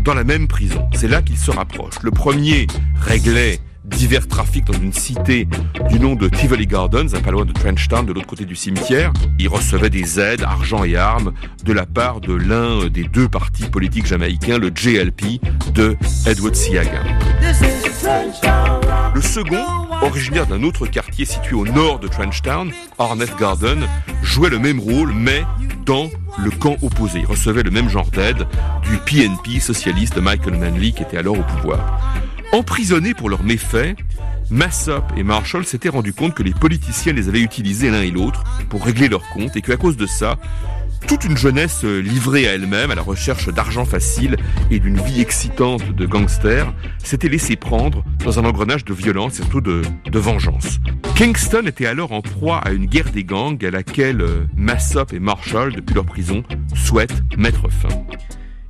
dans 0.05 0.13
la 0.13 0.23
même 0.23 0.47
prison. 0.47 0.87
C'est 0.93 1.09
là 1.09 1.21
qu'ils 1.21 1.37
se 1.37 1.51
rapprochent. 1.51 2.01
Le 2.01 2.11
premier 2.11 2.67
réglait 3.01 3.59
divers 3.85 4.27
trafics 4.27 4.65
dans 4.65 4.79
une 4.79 4.93
cité 4.93 5.47
du 5.89 5.99
nom 5.99 6.15
de 6.15 6.27
Tivoli 6.27 6.67
Gardens, 6.67 7.13
à 7.13 7.19
pas 7.19 7.31
loin 7.31 7.45
de 7.45 7.51
Trenchtown, 7.51 8.05
de 8.05 8.13
l'autre 8.13 8.27
côté 8.27 8.45
du 8.45 8.55
cimetière. 8.55 9.11
Il 9.39 9.47
recevait 9.47 9.89
des 9.89 10.19
aides, 10.19 10.43
argent 10.43 10.83
et 10.83 10.95
armes, 10.95 11.33
de 11.63 11.73
la 11.73 11.85
part 11.85 12.21
de 12.21 12.33
l'un 12.33 12.87
des 12.87 13.03
deux 13.03 13.27
partis 13.27 13.67
politiques 13.69 14.05
jamaïcains, 14.05 14.57
le 14.57 14.71
JLP, 14.73 15.41
de 15.73 15.97
Edward 16.25 16.55
Siaga. 16.55 17.03
Le 19.13 19.21
second, 19.21 19.63
originaire 20.01 20.45
d'un 20.45 20.63
autre 20.63 20.87
quartier 20.87 21.25
situé 21.25 21.55
au 21.55 21.65
nord 21.65 21.99
de 21.99 22.07
Trenchtown, 22.07 22.71
Arnett 22.99 23.31
Garden, 23.39 23.79
jouait 24.21 24.49
le 24.49 24.59
même 24.59 24.79
rôle, 24.79 25.13
mais 25.13 25.43
dans 25.85 26.09
le 26.43 26.51
camp 26.51 26.75
opposé. 26.81 27.19
Il 27.19 27.25
recevait 27.25 27.63
le 27.63 27.71
même 27.71 27.89
genre 27.89 28.09
d'aide 28.11 28.47
du 28.83 28.97
PNP 29.05 29.59
socialiste 29.59 30.17
Michael 30.17 30.57
Manley, 30.57 30.91
qui 30.91 31.03
était 31.03 31.17
alors 31.17 31.39
au 31.39 31.43
pouvoir. 31.43 32.01
Emprisonnés 32.51 33.13
pour 33.13 33.29
leurs 33.29 33.43
méfaits, 33.43 33.95
Massop 34.49 35.03
et 35.17 35.23
Marshall 35.23 35.65
s'étaient 35.65 35.89
rendus 35.89 36.13
compte 36.13 36.33
que 36.33 36.43
les 36.43 36.53
politiciens 36.53 37.13
les 37.13 37.27
avaient 37.27 37.41
utilisés 37.41 37.89
l'un 37.89 38.01
et 38.01 38.11
l'autre 38.11 38.43
pour 38.69 38.85
régler 38.85 39.09
leurs 39.09 39.27
comptes 39.29 39.55
et 39.55 39.61
qu'à 39.61 39.77
cause 39.77 39.97
de 39.97 40.05
ça, 40.05 40.37
toute 41.07 41.25
une 41.25 41.37
jeunesse 41.37 41.83
livrée 41.83 42.47
à 42.47 42.53
elle-même, 42.53 42.91
à 42.91 42.95
la 42.95 43.01
recherche 43.01 43.49
d'argent 43.49 43.85
facile 43.85 44.37
et 44.71 44.79
d'une 44.79 44.99
vie 44.99 45.21
excitante 45.21 45.91
de 45.91 46.05
gangster, 46.05 46.73
s'était 47.03 47.29
laissée 47.29 47.55
prendre 47.55 48.03
dans 48.23 48.39
un 48.39 48.45
engrenage 48.45 48.85
de 48.85 48.93
violence 48.93 49.39
et 49.39 49.43
surtout 49.43 49.61
de, 49.61 49.81
de 50.05 50.19
vengeance. 50.19 50.79
Kingston 51.15 51.63
était 51.65 51.85
alors 51.85 52.11
en 52.11 52.21
proie 52.21 52.57
à 52.59 52.71
une 52.71 52.85
guerre 52.85 53.11
des 53.11 53.23
gangs 53.23 53.63
à 53.63 53.71
laquelle 53.71 54.21
euh, 54.21 54.45
Massop 54.55 55.13
et 55.13 55.19
Marshall, 55.19 55.73
depuis 55.73 55.93
leur 55.93 56.05
prison, 56.05 56.43
souhaitent 56.73 57.23
mettre 57.37 57.69
fin. 57.69 57.89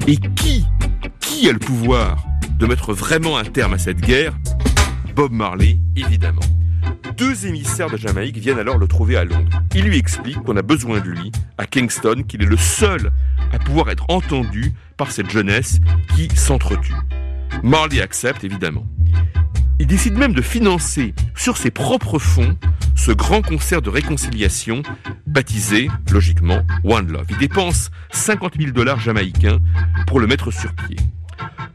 Et 0.07 0.17
qui, 0.17 0.65
qui 1.19 1.49
a 1.49 1.53
le 1.53 1.59
pouvoir 1.59 2.17
de 2.57 2.65
mettre 2.65 2.93
vraiment 2.93 3.37
un 3.37 3.43
terme 3.43 3.73
à 3.73 3.77
cette 3.77 3.99
guerre 3.99 4.33
Bob 5.15 5.31
Marley, 5.31 5.79
évidemment. 5.95 6.41
Deux 7.17 7.45
émissaires 7.45 7.89
de 7.89 7.97
Jamaïque 7.97 8.37
viennent 8.37 8.59
alors 8.59 8.77
le 8.77 8.87
trouver 8.87 9.15
à 9.15 9.23
Londres. 9.23 9.61
Il 9.73 9.85
lui 9.85 9.97
explique 9.97 10.41
qu'on 10.43 10.57
a 10.57 10.61
besoin 10.61 10.99
de 10.99 11.09
lui 11.09 11.31
à 11.57 11.65
Kingston, 11.65 12.23
qu'il 12.27 12.43
est 12.43 12.47
le 12.47 12.57
seul 12.57 13.11
à 13.53 13.59
pouvoir 13.59 13.89
être 13.89 14.05
entendu 14.09 14.73
par 14.97 15.11
cette 15.11 15.29
jeunesse 15.29 15.79
qui 16.15 16.29
s'entretue. 16.35 16.95
Marley 17.63 18.01
accepte 18.01 18.43
évidemment. 18.43 18.85
Il 19.79 19.87
décide 19.87 20.17
même 20.17 20.33
de 20.33 20.41
financer 20.41 21.13
sur 21.35 21.57
ses 21.57 21.71
propres 21.71 22.19
fonds 22.19 22.57
ce 22.95 23.11
grand 23.11 23.41
concert 23.41 23.81
de 23.81 23.89
réconciliation 23.89 24.83
baptisé, 25.27 25.89
logiquement, 26.11 26.61
One 26.83 27.11
Love. 27.11 27.27
Il 27.29 27.37
dépense 27.37 27.91
50 28.11 28.53
000 28.57 28.71
dollars 28.71 28.99
jamaïcains 28.99 29.59
pour 30.07 30.19
le 30.19 30.27
mettre 30.27 30.51
sur 30.51 30.73
pied. 30.73 30.95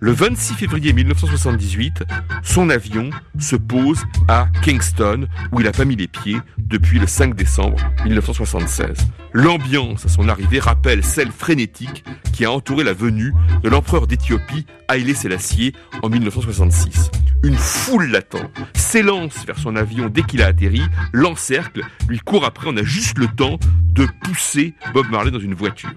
Le 0.02 0.12
26 0.12 0.54
février 0.54 0.92
1978, 0.94 2.04
son 2.42 2.70
avion 2.70 3.10
se 3.38 3.54
pose 3.54 4.02
à 4.28 4.48
Kingston, 4.62 5.26
où 5.52 5.60
il 5.60 5.64
n'a 5.64 5.72
pas 5.72 5.84
mis 5.84 5.96
les 5.96 6.08
pieds 6.08 6.38
depuis 6.56 6.98
le 6.98 7.06
5 7.06 7.34
décembre 7.34 7.76
1976. 8.04 8.96
L'ambiance 9.34 10.06
à 10.06 10.08
son 10.08 10.28
arrivée 10.28 10.58
rappelle 10.58 11.04
celle 11.04 11.30
frénétique 11.30 12.04
qui 12.32 12.46
a 12.46 12.50
entouré 12.50 12.82
la 12.82 12.94
venue 12.94 13.34
de 13.62 13.68
l'empereur 13.68 14.06
d'Éthiopie, 14.06 14.64
Haïlé 14.88 15.12
Sélassié, 15.12 15.74
en 16.02 16.08
1966. 16.08 17.10
Une 17.42 17.56
foule 17.56 18.10
l'attend, 18.10 18.50
s'élance 18.74 19.44
vers 19.46 19.58
son 19.58 19.76
avion 19.76 20.08
dès 20.08 20.22
qu'il 20.22 20.42
a 20.42 20.46
atterri, 20.46 20.82
l'encercle, 21.12 21.82
lui 22.08 22.18
court 22.18 22.44
après, 22.44 22.68
on 22.68 22.76
a 22.76 22.82
juste 22.82 23.18
le 23.18 23.28
temps 23.28 23.58
de 23.92 24.06
pousser 24.24 24.74
Bob 24.94 25.06
Marley 25.10 25.30
dans 25.30 25.38
une 25.38 25.54
voiture. 25.54 25.92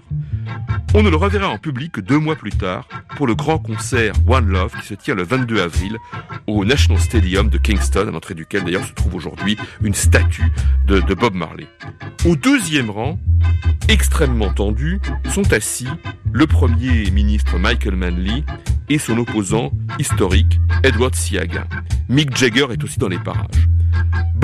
On 0.94 1.02
ne 1.02 1.10
le 1.10 1.16
reverra 1.16 1.48
en 1.48 1.58
public 1.58 1.92
que 1.92 2.00
deux 2.00 2.18
mois 2.18 2.36
plus 2.36 2.52
tard 2.52 2.88
pour 3.16 3.26
le 3.26 3.34
grand 3.34 3.53
concert 3.58 4.14
One 4.26 4.48
Love 4.48 4.72
qui 4.80 4.86
se 4.86 4.94
tient 4.94 5.14
le 5.14 5.22
22 5.22 5.60
avril 5.60 5.96
au 6.46 6.64
National 6.64 7.00
Stadium 7.00 7.48
de 7.48 7.58
Kingston, 7.58 8.08
à 8.08 8.10
l'entrée 8.10 8.34
duquel 8.34 8.64
d'ailleurs 8.64 8.84
se 8.84 8.92
trouve 8.92 9.14
aujourd'hui 9.14 9.56
une 9.82 9.94
statue 9.94 10.52
de, 10.86 11.00
de 11.00 11.14
Bob 11.14 11.34
Marley. 11.34 11.66
Au 12.26 12.36
deuxième 12.36 12.90
rang, 12.90 13.18
extrêmement 13.88 14.52
tendu, 14.52 15.00
sont 15.32 15.52
assis 15.52 15.88
le 16.32 16.46
premier 16.46 17.10
ministre 17.10 17.58
Michael 17.58 17.96
Manley 17.96 18.44
et 18.88 18.98
son 18.98 19.18
opposant 19.18 19.70
historique 19.98 20.58
Edward 20.82 21.14
Siaga. 21.14 21.66
Mick 22.08 22.36
Jagger 22.36 22.66
est 22.70 22.82
aussi 22.84 22.98
dans 22.98 23.08
les 23.08 23.18
parages. 23.18 23.68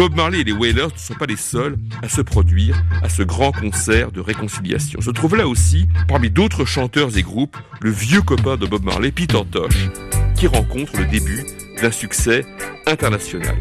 Bob 0.01 0.17
Marley 0.17 0.41
et 0.41 0.45
les 0.45 0.53
Wailers 0.53 0.95
ne 0.95 0.99
sont 0.99 1.13
pas 1.13 1.27
les 1.27 1.37
seuls 1.37 1.77
à 2.01 2.09
se 2.09 2.23
produire 2.23 2.83
à 3.03 3.11
ce 3.11 3.23
grand 3.23 3.53
concert 3.53 4.11
de 4.13 4.23
réconciliation. 4.23 4.99
Se 5.03 5.11
trouve 5.11 5.37
là 5.37 5.47
aussi, 5.47 5.89
parmi 6.09 6.31
d'autres 6.31 6.65
chanteurs 6.65 7.19
et 7.19 7.23
groupes, 7.23 7.59
le 7.83 7.91
vieux 7.91 8.23
copain 8.23 8.57
de 8.57 8.65
Bob 8.65 8.83
Marley, 8.83 9.11
Peter 9.13 9.43
Tosh, 9.53 9.91
qui 10.37 10.47
rencontre 10.47 10.97
le 10.97 11.05
début 11.05 11.45
d'un 11.83 11.91
succès 11.91 12.47
international. 12.87 13.57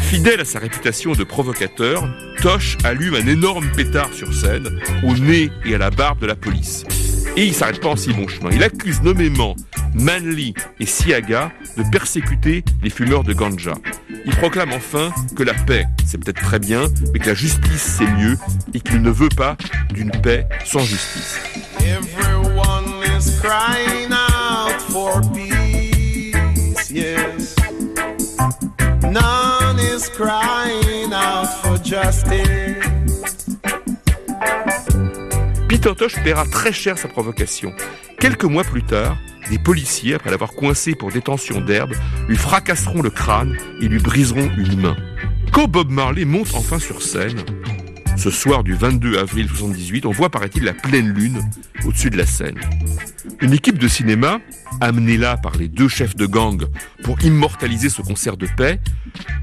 Fidèle 0.00 0.42
à 0.42 0.44
sa 0.44 0.58
réputation 0.58 1.12
de 1.12 1.24
provocateur, 1.24 2.06
Tosh 2.42 2.76
allume 2.84 3.14
un 3.14 3.26
énorme 3.26 3.66
pétard 3.74 4.12
sur 4.12 4.34
scène, 4.34 4.68
au 5.02 5.16
nez 5.16 5.50
et 5.64 5.76
à 5.76 5.78
la 5.78 5.88
barbe 5.88 6.18
de 6.20 6.26
la 6.26 6.36
police. 6.36 6.84
Et 7.38 7.46
il 7.46 7.54
s'arrête 7.54 7.80
pas 7.80 7.88
en 7.88 7.96
si 7.96 8.10
chemin. 8.12 8.50
Il 8.52 8.62
accuse 8.62 9.00
nommément 9.00 9.56
Manley 9.94 10.54
et 10.80 10.86
Siaga 10.86 11.52
de 11.76 11.82
persécuter 11.90 12.64
les 12.82 12.90
fumeurs 12.90 13.24
de 13.24 13.32
ganja. 13.32 13.74
Il 14.26 14.34
proclame 14.36 14.72
enfin 14.72 15.12
que 15.36 15.42
la 15.42 15.54
paix, 15.54 15.86
c'est 16.04 16.18
peut-être 16.18 16.40
très 16.40 16.58
bien, 16.58 16.88
mais 17.12 17.18
que 17.18 17.28
la 17.28 17.34
justice, 17.34 17.96
c'est 17.98 18.10
mieux, 18.10 18.36
et 18.72 18.80
qu'il 18.80 19.02
ne 19.02 19.10
veut 19.10 19.28
pas 19.28 19.56
d'une 19.92 20.10
paix 20.10 20.46
sans 20.64 20.80
justice. 20.80 21.38
Justice. 31.84 32.83
Peter 35.84 35.96
Tosh 35.96 36.22
paiera 36.22 36.46
très 36.46 36.72
cher 36.72 36.96
sa 36.96 37.08
provocation. 37.08 37.70
Quelques 38.18 38.44
mois 38.44 38.64
plus 38.64 38.82
tard, 38.82 39.18
des 39.50 39.58
policiers, 39.58 40.14
après 40.14 40.30
l'avoir 40.30 40.52
coincé 40.52 40.94
pour 40.94 41.12
détention 41.12 41.60
d'herbe, 41.60 41.92
lui 42.26 42.38
fracasseront 42.38 43.02
le 43.02 43.10
crâne 43.10 43.58
et 43.82 43.88
lui 43.88 43.98
briseront 43.98 44.50
une 44.56 44.80
main. 44.80 44.96
Quand 45.52 45.68
Bob 45.68 45.90
Marley 45.90 46.24
monte 46.24 46.54
enfin 46.54 46.78
sur 46.78 47.02
scène, 47.02 47.36
ce 48.16 48.30
soir 48.30 48.64
du 48.64 48.74
22 48.74 49.18
avril 49.18 49.48
78, 49.48 50.06
on 50.06 50.10
voit, 50.10 50.30
paraît-il, 50.30 50.64
la 50.64 50.72
pleine 50.72 51.08
lune 51.08 51.40
au-dessus 51.84 52.10
de 52.10 52.16
la 52.16 52.26
scène. 52.26 52.58
Une 53.40 53.52
équipe 53.52 53.78
de 53.78 53.88
cinéma, 53.88 54.40
amenée 54.80 55.16
là 55.16 55.36
par 55.36 55.56
les 55.56 55.68
deux 55.68 55.88
chefs 55.88 56.16
de 56.16 56.26
gang 56.26 56.64
pour 57.02 57.20
immortaliser 57.22 57.88
ce 57.88 58.02
concert 58.02 58.36
de 58.36 58.46
paix, 58.56 58.80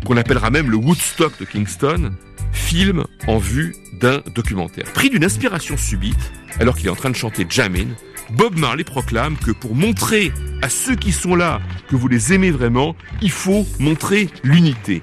qu'on 0.06 0.18
appellera 0.18 0.50
même 0.50 0.70
le 0.70 0.78
Woodstock 0.78 1.38
de 1.40 1.46
Kingston, 1.46 2.12
filme 2.52 3.06
en 3.28 3.38
vue 3.38 3.76
d'un 4.00 4.22
documentaire. 4.34 4.86
Pris 4.94 5.10
d'une 5.10 5.24
inspiration 5.24 5.78
subite, 5.78 6.32
alors 6.60 6.76
qu'il 6.76 6.88
est 6.88 6.92
en 6.92 6.96
train 6.96 7.10
de 7.10 7.16
chanter 7.16 7.46
Jamin, 7.50 7.88
Bob 8.32 8.58
Marley 8.58 8.84
proclame 8.84 9.36
que 9.38 9.52
pour 9.52 9.76
montrer 9.76 10.32
à 10.62 10.70
ceux 10.70 10.96
qui 10.96 11.12
sont 11.12 11.36
là 11.36 11.60
que 11.90 11.96
vous 11.96 12.08
les 12.08 12.34
aimez 12.34 12.52
vraiment, 12.52 12.96
il 13.22 13.32
faut 13.32 13.66
montrer 13.80 14.30
l'unité. 14.44 15.02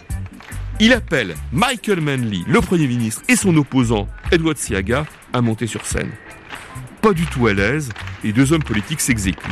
Il 0.80 0.92
appelle 0.92 1.34
Michael 1.52 2.00
Manley, 2.00 2.42
le 2.46 2.60
Premier 2.60 2.86
ministre, 2.86 3.22
et 3.28 3.34
son 3.34 3.56
opposant, 3.56 4.06
Edward 4.30 4.56
Siaga, 4.56 5.06
à 5.32 5.40
monter 5.40 5.66
sur 5.66 5.84
scène. 5.84 6.12
Pas 7.02 7.12
du 7.12 7.26
tout 7.26 7.48
à 7.48 7.52
l'aise, 7.52 7.88
les 8.22 8.32
deux 8.32 8.52
hommes 8.52 8.62
politiques 8.62 9.00
s'exécutent. 9.00 9.44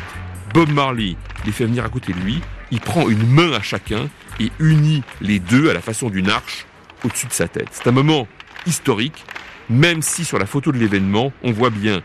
Bob 0.55 0.71
Marley 0.71 1.17
les 1.45 1.51
fait 1.51 1.65
venir 1.65 1.85
à 1.85 1.89
côté 1.89 2.13
de 2.13 2.21
lui, 2.21 2.41
il 2.71 2.81
prend 2.81 3.09
une 3.09 3.27
main 3.27 3.53
à 3.53 3.61
chacun 3.61 4.09
et 4.39 4.53
unit 4.61 5.03
les 5.21 5.41
deux 5.41 5.69
à 5.69 5.75
la 5.75 5.81
façon 5.81 6.11
d'une 6.11 6.31
arche 6.31 6.65
au-dessus 7.05 7.27
de 7.27 7.33
sa 7.33 7.49
tête. 7.49 7.69
C'est 7.73 7.89
un 7.89 7.93
moment 7.93 8.29
historique, 8.65 9.25
même 9.69 10.03
si 10.03 10.25
sur 10.25 10.39
la 10.39 10.47
photo 10.47 10.71
de 10.71 10.79
l'événement, 10.79 11.33
on 11.43 11.51
voit 11.51 11.71
bien 11.71 12.03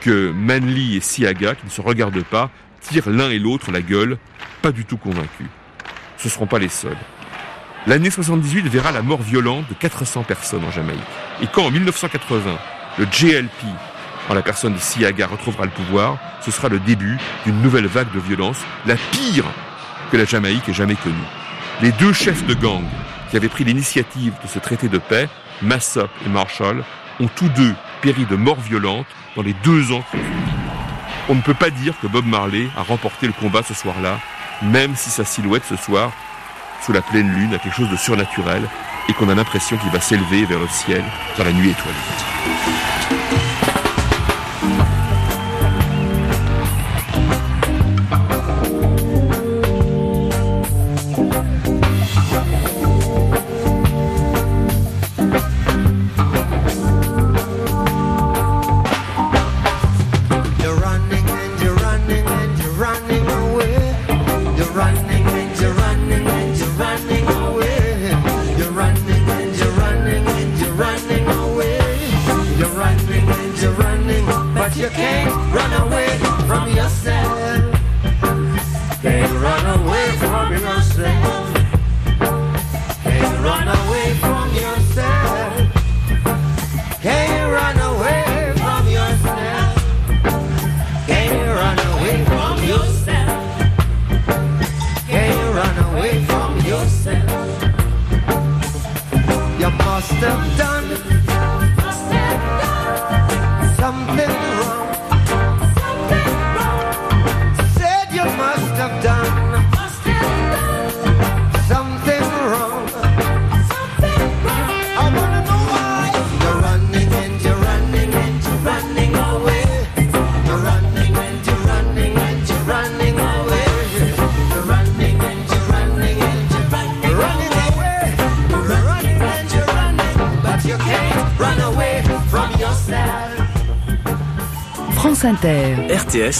que 0.00 0.30
Manley 0.30 0.96
et 0.96 1.00
Siaga, 1.00 1.56
qui 1.56 1.66
ne 1.66 1.70
se 1.70 1.82
regardent 1.82 2.24
pas, 2.24 2.50
tirent 2.80 3.10
l'un 3.10 3.28
et 3.28 3.38
l'autre 3.38 3.70
la 3.70 3.82
gueule, 3.82 4.16
pas 4.62 4.72
du 4.72 4.86
tout 4.86 4.96
convaincus. 4.96 5.48
Ce 6.16 6.28
ne 6.28 6.32
seront 6.32 6.46
pas 6.46 6.58
les 6.58 6.68
seuls. 6.68 6.96
L'année 7.88 8.10
78 8.10 8.68
verra 8.68 8.92
la 8.92 9.02
mort 9.02 9.22
violente 9.22 9.68
de 9.68 9.74
400 9.74 10.22
personnes 10.22 10.64
en 10.64 10.70
Jamaïque. 10.70 11.00
Et 11.42 11.48
quand 11.48 11.64
en 11.64 11.70
1980, 11.72 12.56
le 12.98 13.06
JLP, 13.10 13.64
en 14.28 14.34
la 14.34 14.42
personne 14.42 14.74
de 14.74 14.78
Siaga, 14.78 15.26
retrouvera 15.26 15.64
le 15.64 15.72
pouvoir, 15.72 16.16
ce 16.42 16.52
sera 16.52 16.68
le 16.68 16.78
début 16.78 17.18
d'une 17.44 17.60
nouvelle 17.60 17.86
vague 17.86 18.12
de 18.12 18.20
violence, 18.20 18.58
la 18.86 18.94
pire 18.94 19.46
que 20.12 20.16
la 20.16 20.24
Jamaïque 20.24 20.68
ait 20.68 20.72
jamais 20.72 20.94
connue. 20.94 21.16
Les 21.80 21.90
deux 21.90 22.12
chefs 22.12 22.46
de 22.46 22.54
gang 22.54 22.84
qui 23.30 23.36
avaient 23.36 23.48
pris 23.48 23.64
l'initiative 23.64 24.34
de 24.40 24.48
ce 24.48 24.60
traité 24.60 24.88
de 24.88 24.98
paix, 24.98 25.28
Massop 25.60 26.10
et 26.24 26.28
Marshall, 26.28 26.84
ont 27.18 27.28
tous 27.34 27.48
deux 27.48 27.74
péri 28.00 28.26
de 28.26 28.36
mort 28.36 28.60
violente 28.60 29.06
dans 29.34 29.42
les 29.42 29.54
deux 29.64 29.90
ans. 29.90 30.04
On 31.28 31.34
ne 31.34 31.42
peut 31.42 31.54
pas 31.54 31.70
dire 31.70 31.94
que 32.00 32.06
Bob 32.06 32.26
Marley 32.26 32.68
a 32.76 32.82
remporté 32.82 33.26
le 33.26 33.32
combat 33.32 33.64
ce 33.64 33.74
soir-là, 33.74 34.20
même 34.62 34.94
si 34.94 35.10
sa 35.10 35.24
silhouette 35.24 35.64
ce 35.68 35.76
soir, 35.76 36.12
sous 36.84 36.92
la 36.92 37.02
pleine 37.02 37.32
lune, 37.32 37.54
a 37.54 37.58
quelque 37.58 37.76
chose 37.76 37.90
de 37.90 37.96
surnaturel 37.96 38.62
et 39.08 39.12
qu'on 39.14 39.28
a 39.28 39.34
l'impression 39.34 39.76
qu'il 39.76 39.90
va 39.90 40.00
s'élever 40.00 40.44
vers 40.44 40.58
le 40.58 40.68
ciel 40.68 41.02
dans 41.38 41.44
la 41.44 41.52
nuit 41.52 41.70
étoilée. 41.70 42.81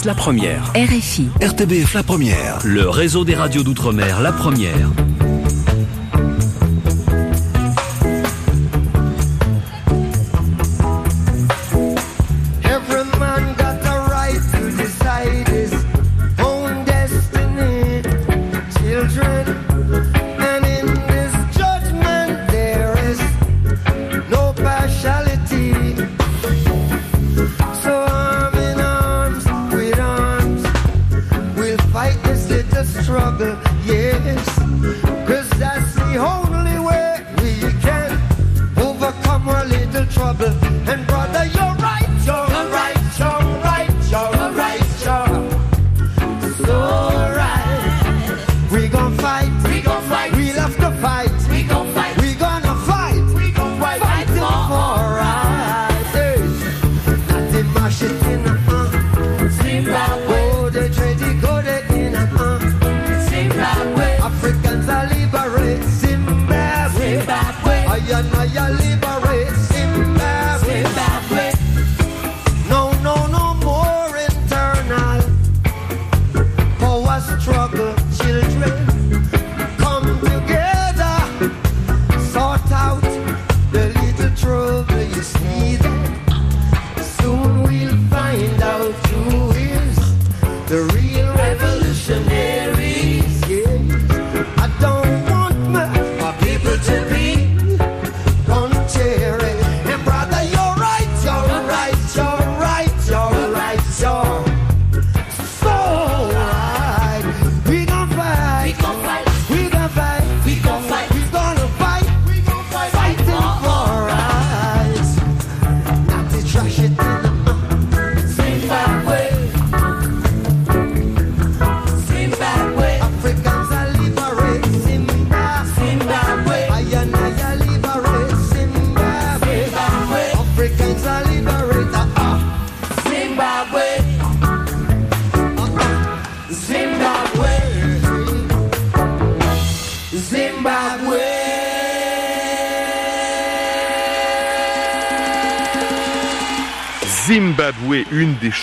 La 0.07 0.15
Première. 0.15 0.73
RFI. 0.75 1.29
RTBF 1.43 1.93
la 1.93 2.03
première. 2.03 2.59
Le 2.65 2.89
réseau 2.89 3.25
des 3.25 3.35
radios 3.35 3.63
d'outre-mer 3.63 4.23
La 4.23 4.33
Première. 4.33 4.89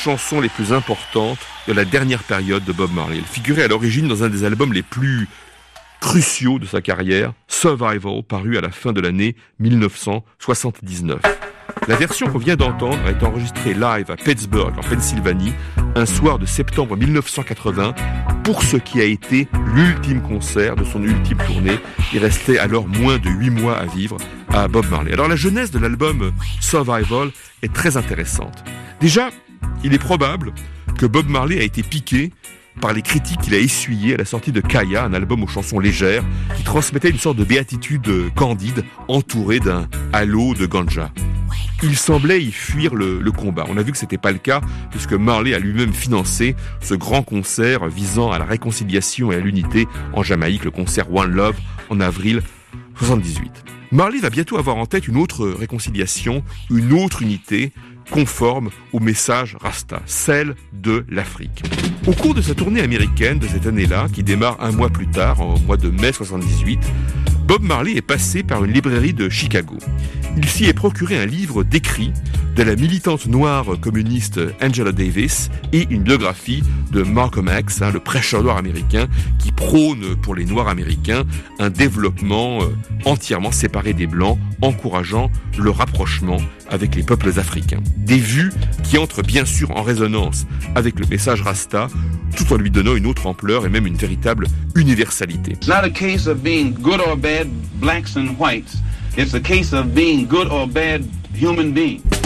Chansons 0.10 0.42
les 0.42 0.50
plus 0.50 0.74
importantes 0.74 1.38
de 1.68 1.74
la 1.74 1.86
dernière 1.86 2.24
période 2.24 2.66
de 2.66 2.72
Bob 2.72 2.92
Marley. 2.92 3.18
Elle 3.20 3.26
figurait 3.26 3.66
à 3.66 3.68
l'origine 3.68 4.08
dans 4.08 4.24
un 4.24 4.30
des 4.30 4.44
albums 4.44 4.74
les 4.74 4.82
plus 4.82 5.28
cruciaux 6.02 6.58
de 6.58 6.66
sa 6.66 6.82
carrière, 6.82 7.34
Survival, 7.48 8.24
paru 8.28 8.58
à 8.58 8.62
la 8.62 8.72
fin 8.72 8.92
de 8.92 9.02
l'année 9.02 9.36
1979. 9.60 11.20
La 11.88 11.96
version 11.96 12.26
qu'on 12.28 12.40
vient 12.40 12.56
d'entendre 12.56 12.98
a 13.06 13.12
été 13.12 13.24
enregistrée 13.24 13.76
live 13.76 14.10
à 14.10 14.16
Pittsburgh, 14.16 14.74
en 14.80 14.82
Pennsylvanie, 14.82 15.54
un 15.96 16.08
soir 16.08 16.40
de 16.40 16.48
septembre 16.48 16.98
1980, 16.98 17.94
pour 18.44 18.64
ce 18.64 18.78
qui 18.78 19.00
a 19.02 19.04
été 19.04 19.48
l'ultime 19.76 20.24
concert 20.24 20.76
de 20.76 20.86
son 20.86 21.04
ultime 21.04 21.38
tournée. 21.46 21.78
Il 22.14 22.20
restait 22.20 22.58
alors 22.58 22.88
moins 22.88 23.20
de 23.20 23.30
huit 23.30 23.52
mois 23.52 23.78
à 23.78 23.86
vivre 23.86 24.18
à 24.52 24.68
Bob 24.68 24.90
Marley. 24.90 25.14
Alors 25.14 25.28
la 25.28 25.36
jeunesse 25.36 25.70
de 25.70 25.78
l'album 25.78 26.32
Survival 26.62 27.30
est 27.62 27.72
très 27.72 27.96
intéressante. 27.96 28.64
Déjà, 29.00 29.30
il 29.84 29.94
est 29.94 30.00
probable 30.00 30.54
que 30.98 31.06
Bob 31.06 31.28
Marley 31.28 31.60
a 31.60 31.64
été 31.64 31.84
piqué 31.84 32.32
par 32.80 32.94
les 32.94 33.02
critiques 33.02 33.42
qu'il 33.42 33.54
a 33.54 33.58
essuyées 33.58 34.14
à 34.14 34.18
la 34.18 34.26
sortie 34.26 34.52
de 34.52 34.62
Kaya, 34.62 35.04
un 35.04 35.14
album 35.14 35.44
aux 35.44 35.48
chansons 35.48 35.80
légères, 35.80 36.24
qui 36.56 36.64
transmettait 36.64 37.10
une 37.10 37.18
sorte 37.18 37.38
de 37.38 37.44
béatitude 37.44 38.34
candide 38.36 38.84
entourée 39.08 39.60
d'un 39.60 39.88
halo 40.14 40.54
de 40.54 40.66
ganja. 40.66 41.12
Il 41.82 41.96
semblait 41.96 42.42
y 42.42 42.52
fuir 42.52 42.96
le, 42.96 43.32
combat. 43.32 43.66
On 43.70 43.78
a 43.78 43.84
vu 43.84 43.92
que 43.92 43.98
c'était 43.98 44.18
pas 44.18 44.32
le 44.32 44.38
cas, 44.38 44.62
puisque 44.92 45.14
Marley 45.14 45.54
a 45.54 45.60
lui-même 45.60 45.94
financé 45.94 46.56
ce 46.82 46.94
grand 46.94 47.24
concert 47.24 47.88
visant 47.88 48.32
à 48.32 48.40
la 48.40 48.46
réconciliation 48.46 49.32
et 49.32 49.36
à 49.36 49.40
l'unité 49.40 49.88
en 50.14 50.24
Jamaïque, 50.24 50.66
le 50.66 50.72
concert 50.72 51.14
One 51.14 51.32
Love, 51.32 51.56
en 51.90 52.00
avril 52.02 52.42
78. 52.98 53.64
Marley 53.92 54.20
va 54.20 54.30
bientôt 54.30 54.58
avoir 54.58 54.78
en 54.78 54.86
tête 54.86 55.08
une 55.08 55.18
autre 55.18 55.48
réconciliation, 55.48 56.44
une 56.70 56.94
autre 56.94 57.22
unité, 57.24 57.72
conforme 58.10 58.70
au 58.94 59.00
message 59.00 59.56
Rasta, 59.60 60.02
celle 60.06 60.56
de 60.74 61.06
l'Afrique. 61.10 61.64
Au 62.08 62.14
cours 62.14 62.34
de 62.34 62.42
sa 62.42 62.56
tournée 62.56 62.82
américaine 62.82 63.40
de 63.40 63.48
cette 63.48 63.68
année-là, 63.68 64.08
qui 64.12 64.24
démarre 64.24 64.58
un 64.60 64.72
mois 64.72 64.90
plus 64.90 65.08
tard, 65.08 65.42
en 65.42 65.60
mois 65.60 65.78
de 65.78 65.90
mai 65.90 66.12
78, 66.12 66.80
Bob 67.46 67.64
Marley 67.64 67.96
est 67.96 68.02
passé 68.02 68.44
par 68.44 68.64
une 68.64 68.72
librairie 68.72 69.14
de 69.14 69.30
Chicago. 69.30 69.78
Il 70.38 70.48
s'y 70.48 70.66
est 70.66 70.74
procuré 70.74 71.18
un 71.18 71.26
livre 71.26 71.64
d'écrit 71.64 72.14
de 72.60 72.64
la 72.66 72.76
militante 72.76 73.26
noire 73.28 73.80
communiste 73.80 74.38
Angela 74.62 74.92
Davis 74.92 75.50
et 75.72 75.88
une 75.90 76.04
biographie 76.04 76.62
de 76.92 77.04
Malcolm 77.04 77.50
X, 77.58 77.82
hein, 77.82 77.92
le 77.94 78.02
prêcheur 78.02 78.44
noir 78.44 78.58
américain, 78.58 79.08
qui 79.38 79.54
prône 79.54 80.18
pour 80.18 80.36
les 80.36 80.44
Noirs 80.44 80.68
américains 80.68 81.24
un 81.60 81.70
développement 81.70 82.62
euh, 82.62 82.66
entièrement 83.06 83.54
séparé 83.54 83.94
des 83.94 84.08
Blancs, 84.08 84.38
encourageant 84.62 85.32
le 85.58 85.70
rapprochement 85.70 86.36
avec 86.70 86.96
les 86.96 87.04
peuples 87.04 87.30
africains. 87.40 87.80
Des 87.96 88.18
vues 88.18 88.52
qui 88.84 88.98
entrent 88.98 89.24
bien 89.24 89.46
sûr 89.46 89.72
en 89.72 89.82
résonance 89.82 90.46
avec 90.76 91.00
le 91.00 91.08
message 91.08 91.42
Rasta, 91.42 91.88
tout 92.36 92.52
en 92.52 92.58
lui 92.58 92.72
donnant 92.72 92.98
une 92.98 93.06
autre 93.06 93.26
ampleur 93.26 93.66
et 93.66 93.70
même 93.70 93.88
une 93.88 93.96
véritable 93.96 94.48
universalité. 94.76 95.54
It's 95.54 95.70
not 95.70 95.86
a 95.86 95.90
case 95.90 96.28
of 96.28 96.44
being 96.44 96.74
good 96.74 97.00
or 97.00 97.16
bad 97.16 97.48
blacks 97.76 98.18
and 98.18 98.36
whites. 98.38 98.76
It's 99.18 99.34
a 99.34 99.40
case 99.40 99.72
of 99.72 99.94
being 99.96 100.28
good 100.28 100.50
or 100.52 100.68
bad 100.68 101.06
human 101.34 101.72
beings. 101.72 102.19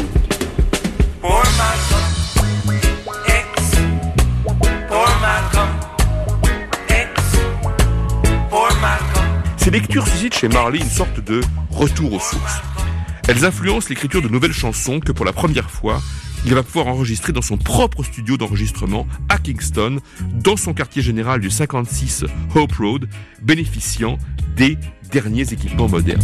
Ces 9.57 9.71
lectures 9.71 10.05
suscitent 10.05 10.36
chez 10.36 10.49
Marley 10.49 10.79
une 10.79 10.89
sorte 10.89 11.21
de 11.21 11.39
retour 11.71 12.12
aux 12.12 12.19
sources. 12.19 12.62
Elles 13.29 13.45
influencent 13.45 13.88
l'écriture 13.89 14.21
de 14.21 14.27
nouvelles 14.27 14.51
chansons 14.51 14.99
que 14.99 15.13
pour 15.13 15.23
la 15.23 15.31
première 15.31 15.71
fois, 15.71 16.01
il 16.45 16.53
va 16.53 16.63
pouvoir 16.63 16.88
enregistrer 16.88 17.31
dans 17.31 17.41
son 17.41 17.55
propre 17.57 18.03
studio 18.03 18.36
d'enregistrement 18.36 19.07
à 19.29 19.38
Kingston, 19.38 19.99
dans 20.33 20.57
son 20.57 20.73
quartier 20.73 21.01
général 21.01 21.39
du 21.39 21.49
56 21.49 22.25
Hope 22.53 22.73
Road, 22.73 23.07
bénéficiant 23.41 24.17
des 24.57 24.77
derniers 25.09 25.53
équipements 25.53 25.88
modernes. 25.88 26.19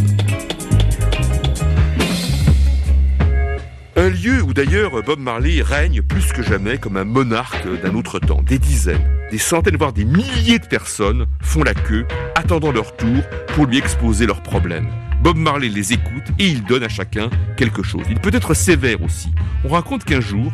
Un 3.99 4.07
lieu 4.07 4.41
où 4.41 4.53
d'ailleurs 4.53 5.03
Bob 5.03 5.19
Marley 5.19 5.61
règne 5.61 6.01
plus 6.01 6.31
que 6.31 6.41
jamais 6.41 6.77
comme 6.77 6.95
un 6.95 7.03
monarque 7.03 7.67
d'un 7.83 7.95
autre 7.95 8.17
temps. 8.17 8.41
Des 8.41 8.57
dizaines, 8.57 9.05
des 9.29 9.37
centaines, 9.37 9.75
voire 9.75 9.91
des 9.91 10.05
milliers 10.05 10.57
de 10.57 10.65
personnes 10.65 11.25
font 11.41 11.63
la 11.63 11.73
queue, 11.73 12.07
attendant 12.33 12.71
leur 12.71 12.95
tour 12.95 13.21
pour 13.47 13.65
lui 13.65 13.77
exposer 13.77 14.25
leurs 14.25 14.41
problèmes. 14.41 14.87
Bob 15.21 15.35
Marley 15.35 15.67
les 15.67 15.91
écoute 15.91 16.23
et 16.39 16.47
il 16.47 16.63
donne 16.63 16.83
à 16.83 16.87
chacun 16.87 17.29
quelque 17.57 17.83
chose. 17.83 18.05
Il 18.09 18.21
peut 18.21 18.33
être 18.33 18.53
sévère 18.53 19.03
aussi. 19.03 19.33
On 19.65 19.67
raconte 19.67 20.05
qu'un 20.05 20.21
jour, 20.21 20.49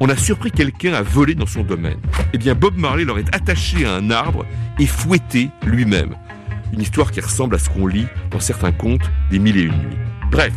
on 0.00 0.08
a 0.08 0.16
surpris 0.16 0.50
quelqu'un 0.50 0.94
à 0.94 1.02
voler 1.02 1.34
dans 1.34 1.44
son 1.44 1.64
domaine. 1.64 2.00
Eh 2.32 2.38
bien, 2.38 2.54
Bob 2.54 2.78
Marley 2.78 3.04
leur 3.04 3.18
est 3.18 3.34
attaché 3.34 3.84
à 3.84 3.92
un 3.92 4.10
arbre 4.10 4.46
et 4.78 4.86
fouetté 4.86 5.50
lui-même. 5.66 6.14
Une 6.72 6.80
histoire 6.80 7.10
qui 7.10 7.20
ressemble 7.20 7.54
à 7.54 7.58
ce 7.58 7.68
qu'on 7.68 7.86
lit 7.86 8.06
dans 8.30 8.40
certains 8.40 8.72
contes 8.72 9.10
des 9.30 9.38
mille 9.38 9.58
et 9.58 9.64
une 9.64 9.76
nuits. 9.76 9.98
Bref, 10.30 10.54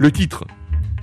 le 0.00 0.10
titre 0.10 0.44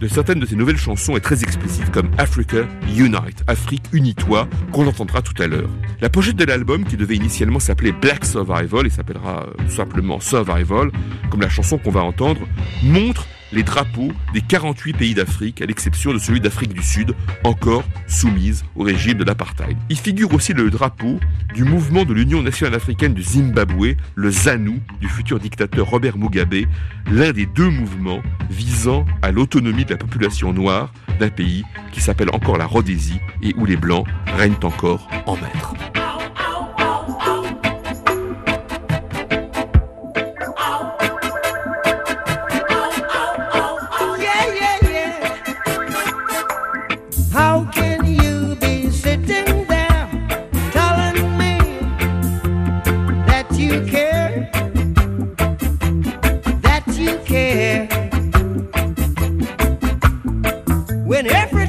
de 0.04 0.10
certaines 0.10 0.42
de 0.42 0.46
ces 0.46 0.58
nouvelles 0.58 0.78
chansons 0.78 1.16
est 1.16 1.22
très 1.22 1.44
explicite 1.44 1.90
comme 1.90 2.12
Africa 2.18 2.68
Unite, 2.98 3.42
Afrique 3.48 3.84
unis-toi, 3.94 4.50
qu'on 4.74 4.86
entendra 4.86 5.22
tout 5.22 5.42
à 5.42 5.48
l'heure. 5.48 5.70
La 6.02 6.10
pochette 6.10 6.36
de 6.36 6.44
l'album, 6.44 6.84
qui 6.84 6.98
devait 6.98 7.16
initialement 7.16 7.62
s'appeler 7.62 7.94
Black 7.94 8.26
Survival 8.26 8.86
et 8.86 8.90
s'appellera 8.90 9.46
euh, 9.48 9.70
simplement 9.70 10.20
Survival, 10.20 10.92
comme 11.32 11.40
la 11.40 11.48
chanson 11.48 11.78
qu'on 11.78 11.92
va 11.92 12.02
entendre, 12.04 12.42
montre 12.84 13.26
les 13.54 13.64
drapeaux 13.64 14.12
des 14.34 14.42
48 14.42 14.94
pays 14.94 15.14
d'Afrique, 15.14 15.62
à 15.62 15.66
l'exception 15.66 16.14
de 16.14 16.18
celui 16.18 16.40
d'Afrique 16.40 16.74
du 16.74 16.82
Sud, 16.82 17.16
encore 17.44 17.84
soumise 18.08 18.66
au 18.76 18.84
régime 18.84 19.18
de 19.18 19.24
l'apartheid. 19.24 19.78
Il 19.90 19.98
figure 19.98 20.34
aussi 20.34 20.54
le 20.54 20.70
drapeau 20.70 21.20
du 21.54 21.64
mouvement 21.64 22.04
de 22.04 22.14
l'Union 22.14 22.42
nationale 22.42 22.76
africaine 22.76 23.14
du 23.14 23.22
Zimbabwe, 23.22 23.96
le 24.16 24.32
ZANU, 24.32 24.82
du 25.00 25.08
futur 25.08 25.40
dictateur 25.40 25.88
Robert 25.88 26.18
Mugabe, 26.18 26.66
l'un 27.12 27.32
des 27.32 27.46
deux 27.46 27.70
mouvements 27.70 28.22
visant 28.50 29.06
à 29.22 29.32
l'autonomie 29.32 29.86
de 29.86 29.92
la 29.92 29.98
population 29.98 30.54
noire 30.54 30.92
d'un 31.20 31.30
pays 31.30 31.64
qui 31.92 32.02
s'appelle 32.02 32.30
encore 32.34 32.58
la 32.58 32.66
Rhodésie 32.66 33.20
et 33.42 33.54
où 33.58 33.66
les 33.66 33.78
Blancs 33.78 34.08
règnent 34.36 34.54
encore 34.64 35.08
en 35.26 35.36
maître. 35.36 35.74
When 61.14 61.28
every 61.28 61.63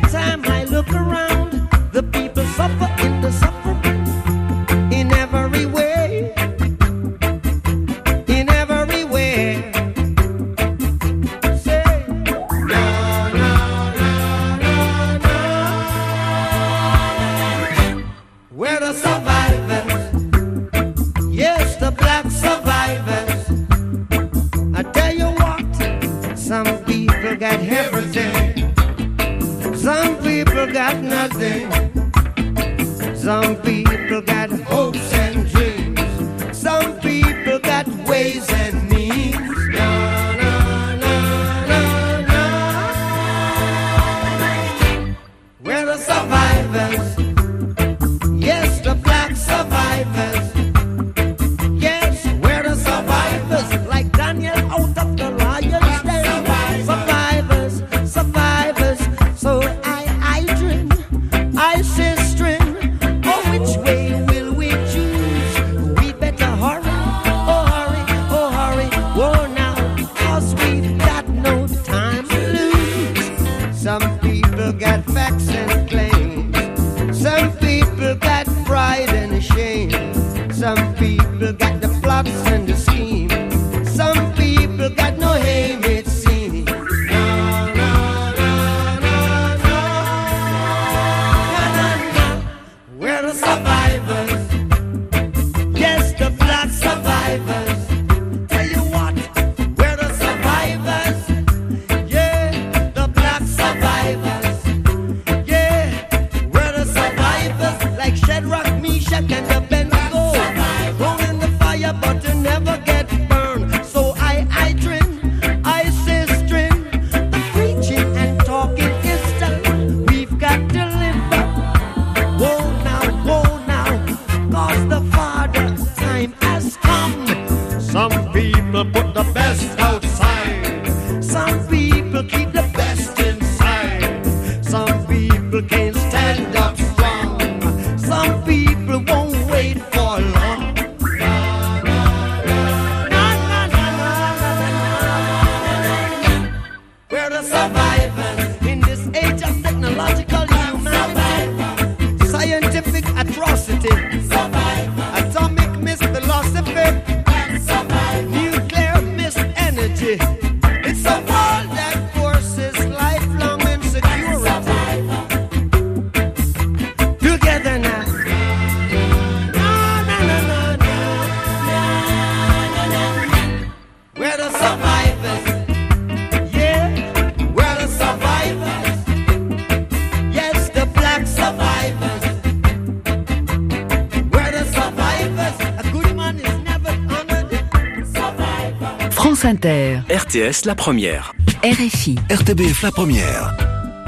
RTS 190.34 190.64
La 190.64 190.74
Première. 190.74 191.32
RFI. 191.62 192.16
RTBF 192.28 192.82
la 192.82 192.90
première. 192.90 193.56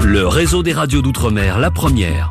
Le 0.01 0.27
réseau 0.27 0.61
des 0.61 0.73
radios 0.73 1.01
d'outre-mer, 1.01 1.57
la 1.57 1.71
première. 1.71 2.29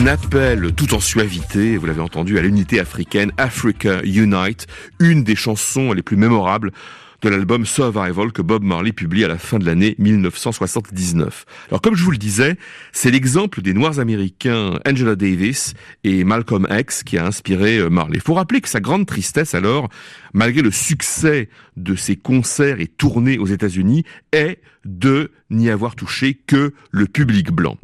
Un 0.00 0.06
appel 0.06 0.72
tout 0.74 0.94
en 0.94 1.00
suavité, 1.00 1.76
vous 1.76 1.84
l'avez 1.84 2.00
entendu, 2.00 2.38
à 2.38 2.40
l'unité 2.40 2.80
africaine, 2.80 3.32
Africa 3.36 4.00
Unite, 4.02 4.66
une 4.98 5.24
des 5.24 5.36
chansons 5.36 5.92
les 5.92 6.00
plus 6.00 6.16
mémorables 6.16 6.72
de 7.20 7.28
l'album 7.28 7.66
Survival 7.66 8.32
que 8.32 8.40
Bob 8.40 8.62
Marley 8.62 8.92
publie 8.92 9.24
à 9.24 9.28
la 9.28 9.36
fin 9.36 9.58
de 9.58 9.66
l'année 9.66 9.96
1979. 9.98 11.44
Alors 11.68 11.82
comme 11.82 11.96
je 11.96 12.02
vous 12.02 12.12
le 12.12 12.16
disais, 12.16 12.56
c'est 12.92 13.10
l'exemple 13.10 13.60
des 13.60 13.74
Noirs 13.74 13.98
américains 13.98 14.78
Angela 14.88 15.16
Davis 15.16 15.74
et 16.02 16.24
Malcolm 16.24 16.66
X 16.70 17.02
qui 17.02 17.18
a 17.18 17.26
inspiré 17.26 17.76
euh, 17.76 17.90
Marley. 17.90 18.16
Il 18.16 18.22
faut 18.22 18.32
rappeler 18.32 18.62
que 18.62 18.70
sa 18.70 18.80
grande 18.80 19.04
tristesse 19.04 19.54
alors, 19.54 19.90
malgré 20.32 20.62
le 20.62 20.70
succès 20.70 21.50
de 21.76 21.94
ses 21.94 22.16
concerts 22.16 22.80
et 22.80 22.86
tournées 22.86 23.38
aux 23.38 23.48
États-Unis, 23.48 24.04
est 24.32 24.62
de 24.86 25.30
n'y 25.50 25.68
avoir 25.68 25.94
touché 25.94 26.40
que 26.46 26.72
le 26.90 27.04
public 27.04 27.52
blanc. 27.52 27.76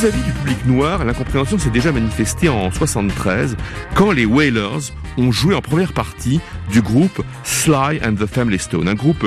Du 0.00 0.32
public 0.32 0.64
noir, 0.64 1.04
l'incompréhension 1.04 1.58
s'est 1.58 1.68
déjà 1.68 1.92
manifestée 1.92 2.48
en 2.48 2.70
73 2.70 3.54
quand 3.94 4.12
les 4.12 4.24
Wailers 4.24 4.94
ont 5.18 5.30
joué 5.30 5.54
en 5.54 5.60
première 5.60 5.92
partie 5.92 6.40
du 6.72 6.80
groupe 6.80 7.22
Sly 7.44 8.00
and 8.02 8.14
the 8.14 8.24
Family 8.24 8.58
Stone, 8.58 8.88
un 8.88 8.94
groupe 8.94 9.26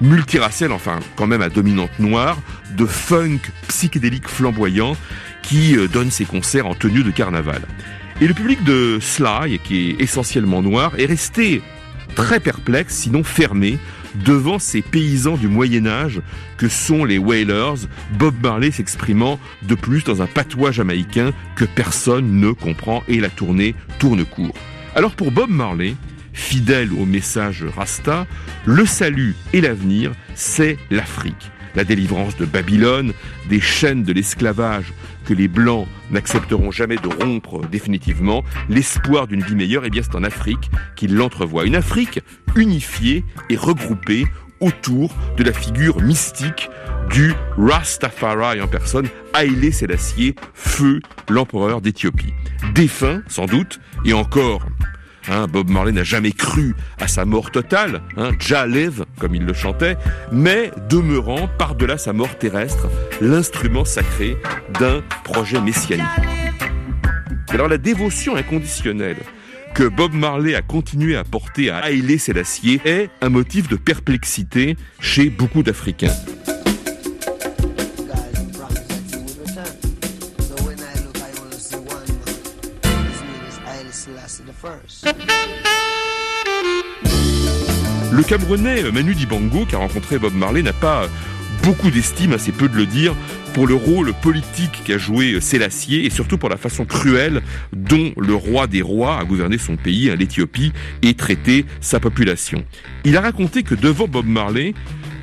multiracial, 0.00 0.72
enfin 0.72 0.98
quand 1.16 1.26
même 1.26 1.42
à 1.42 1.50
dominante 1.50 1.90
noire, 1.98 2.38
de 2.74 2.86
funk 2.86 3.40
psychédélique 3.68 4.28
flamboyant 4.28 4.96
qui 5.42 5.76
euh, 5.76 5.88
donne 5.88 6.10
ses 6.10 6.24
concerts 6.24 6.66
en 6.66 6.74
tenue 6.74 7.02
de 7.02 7.10
carnaval. 7.10 7.60
Et 8.22 8.26
le 8.26 8.32
public 8.32 8.64
de 8.64 8.98
Sly, 9.02 9.58
qui 9.62 9.90
est 9.90 10.00
essentiellement 10.00 10.62
noir, 10.62 10.92
est 10.96 11.04
resté 11.04 11.60
très 12.14 12.40
perplexe, 12.40 12.94
sinon 12.94 13.22
fermé, 13.24 13.78
devant 14.24 14.58
ces 14.58 14.82
paysans 14.82 15.36
du 15.36 15.48
Moyen 15.48 15.86
Âge 15.86 16.20
que 16.56 16.68
sont 16.68 17.04
les 17.04 17.18
Wailers, 17.18 17.86
Bob 18.18 18.34
Marley 18.42 18.70
s'exprimant 18.70 19.38
de 19.62 19.74
plus 19.74 20.04
dans 20.04 20.22
un 20.22 20.26
patois 20.26 20.72
jamaïcain 20.72 21.32
que 21.56 21.64
personne 21.64 22.40
ne 22.40 22.52
comprend 22.52 23.02
et 23.08 23.20
la 23.20 23.28
tournée 23.28 23.74
tourne 23.98 24.24
court. 24.24 24.54
Alors 24.94 25.14
pour 25.14 25.30
Bob 25.30 25.50
Marley, 25.50 25.94
fidèle 26.32 26.92
au 26.92 27.04
message 27.04 27.64
Rasta, 27.76 28.26
le 28.64 28.86
salut 28.86 29.34
et 29.52 29.60
l'avenir, 29.60 30.12
c'est 30.34 30.78
l'Afrique. 30.90 31.50
La 31.74 31.84
délivrance 31.84 32.36
de 32.36 32.44
Babylone, 32.44 33.12
des 33.48 33.60
chaînes 33.60 34.02
de 34.02 34.12
l'esclavage 34.12 34.92
que 35.28 35.34
les 35.34 35.46
Blancs 35.46 35.86
n'accepteront 36.10 36.70
jamais 36.70 36.96
de 36.96 37.08
rompre 37.22 37.60
définitivement, 37.66 38.44
l'espoir 38.70 39.26
d'une 39.26 39.42
vie 39.42 39.54
meilleure, 39.54 39.84
et 39.84 39.90
bien 39.90 40.00
c'est 40.02 40.16
en 40.16 40.24
Afrique 40.24 40.70
qu'il 40.96 41.14
l'entrevoit. 41.14 41.66
Une 41.66 41.76
Afrique 41.76 42.20
unifiée 42.56 43.24
et 43.50 43.56
regroupée 43.56 44.26
autour 44.60 45.14
de 45.36 45.44
la 45.44 45.52
figure 45.52 46.00
mystique 46.00 46.70
du 47.10 47.34
Rastafari 47.58 48.62
en 48.62 48.68
personne, 48.68 49.06
Haïlé 49.34 49.70
Sélassié, 49.70 50.34
feu 50.54 51.00
l'empereur 51.28 51.82
d'Éthiopie. 51.82 52.32
Défunt, 52.74 53.22
sans 53.28 53.44
doute, 53.44 53.80
et 54.06 54.14
encore 54.14 54.66
Hein, 55.30 55.46
Bob 55.46 55.68
Marley 55.68 55.92
n'a 55.92 56.04
jamais 56.04 56.32
cru 56.32 56.74
à 56.98 57.06
sa 57.06 57.24
mort 57.24 57.50
totale, 57.50 58.02
hein, 58.16 58.30
Jah 58.38 58.66
live, 58.66 59.04
comme 59.18 59.34
il 59.34 59.44
le 59.44 59.52
chantait, 59.52 59.96
mais 60.32 60.70
demeurant 60.88 61.48
par-delà 61.58 61.98
sa 61.98 62.12
mort 62.12 62.38
terrestre, 62.38 62.88
l'instrument 63.20 63.84
sacré 63.84 64.38
d'un 64.80 65.02
projet 65.24 65.60
messianique. 65.60 66.06
Alors 67.50 67.68
la 67.68 67.78
dévotion 67.78 68.36
inconditionnelle 68.36 69.18
que 69.74 69.84
Bob 69.84 70.12
Marley 70.12 70.54
a 70.54 70.62
continué 70.62 71.16
à 71.16 71.24
porter 71.24 71.70
à 71.70 71.78
Haïlé 71.78 72.18
Sélassié 72.18 72.80
est 72.84 73.10
un 73.20 73.28
motif 73.28 73.68
de 73.68 73.76
perplexité 73.76 74.76
chez 74.98 75.30
beaucoup 75.30 75.62
d'Africains. 75.62 76.14
Le 88.12 88.22
Camerounais 88.22 88.82
euh, 88.82 88.90
Manu 88.90 89.14
Dibango, 89.14 89.64
qui 89.64 89.74
a 89.74 89.78
rencontré 89.78 90.18
Bob 90.18 90.34
Marley, 90.34 90.62
n'a 90.62 90.72
pas 90.72 91.04
euh, 91.04 91.08
beaucoup 91.62 91.90
d'estime, 91.90 92.32
assez 92.32 92.52
peu 92.52 92.68
de 92.68 92.76
le 92.76 92.86
dire, 92.86 93.14
pour 93.54 93.66
le 93.66 93.74
rôle 93.74 94.12
politique 94.12 94.82
qu'a 94.84 94.98
joué 94.98 95.34
euh, 95.34 95.40
Sélassié 95.40 96.04
et 96.04 96.10
surtout 96.10 96.38
pour 96.38 96.48
la 96.48 96.56
façon 96.56 96.84
cruelle 96.84 97.42
dont 97.72 98.12
le 98.16 98.34
roi 98.34 98.66
des 98.66 98.82
rois 98.82 99.18
a 99.18 99.24
gouverné 99.24 99.58
son 99.58 99.76
pays, 99.76 100.10
hein, 100.10 100.16
l'Éthiopie, 100.16 100.72
et 101.02 101.14
traité 101.14 101.64
sa 101.80 102.00
population. 102.00 102.64
Il 103.04 103.16
a 103.16 103.20
raconté 103.20 103.62
que 103.62 103.74
devant 103.74 104.08
Bob 104.08 104.26
Marley, 104.26 104.74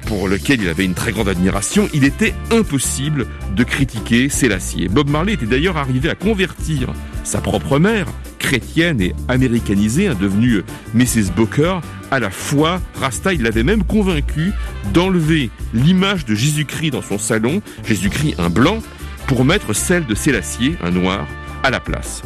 pour 0.06 0.28
lequel 0.28 0.62
il 0.62 0.70
avait 0.70 0.86
une 0.86 0.94
très 0.94 1.12
grande 1.12 1.28
admiration, 1.28 1.90
il 1.94 2.04
était 2.04 2.34
impossible 2.52 3.28
de 3.56 3.64
critiquer 3.64 4.30
Sélassié. 4.30 4.88
Bob 4.88 5.10
Marley 5.10 5.34
était 5.34 5.48
d'ailleurs 5.48 5.78
arrivé 5.78 6.10
à 6.10 6.16
convertir 6.16 6.94
sa 7.24 7.42
propre 7.42 7.80
mère, 7.80 8.06
chrétienne 8.46 9.02
et 9.02 9.16
américanisée, 9.28 10.08
devenue 10.20 10.62
Mrs. 10.94 11.32
Booker, 11.36 11.80
à 12.12 12.20
la 12.20 12.30
foi. 12.30 12.80
Rasta, 13.02 13.34
il 13.34 13.42
l'avait 13.42 13.64
même 13.64 13.84
convaincu 13.84 14.52
d'enlever 14.94 15.50
l'image 15.74 16.26
de 16.26 16.36
Jésus-Christ 16.36 16.92
dans 16.92 17.02
son 17.02 17.18
salon, 17.18 17.64
Jésus-Christ 17.88 18.36
un 18.38 18.52
blanc, 18.52 18.84
pour 19.26 19.46
mettre 19.46 19.74
celle 19.74 20.06
de 20.06 20.14
Sélassié, 20.14 20.76
un 20.84 20.92
noir, 20.92 21.26
à 21.64 21.72
la 21.72 21.80
place. 21.80 22.22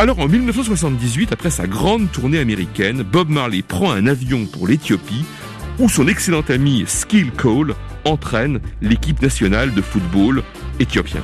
Alors 0.00 0.18
en 0.18 0.26
1978, 0.26 1.30
après 1.30 1.50
sa 1.50 1.68
grande 1.68 2.10
tournée 2.10 2.40
américaine, 2.40 3.04
Bob 3.04 3.28
Marley 3.28 3.62
prend 3.62 3.92
un 3.92 4.08
avion 4.08 4.46
pour 4.46 4.66
l'Éthiopie, 4.66 5.24
où 5.78 5.88
son 5.88 6.08
excellent 6.08 6.44
ami 6.48 6.82
Skill 6.88 7.30
Cole 7.30 7.76
entraîne 8.04 8.58
l'équipe 8.82 9.22
nationale 9.22 9.72
de 9.72 9.82
football 9.82 10.42
éthiopien. 10.80 11.22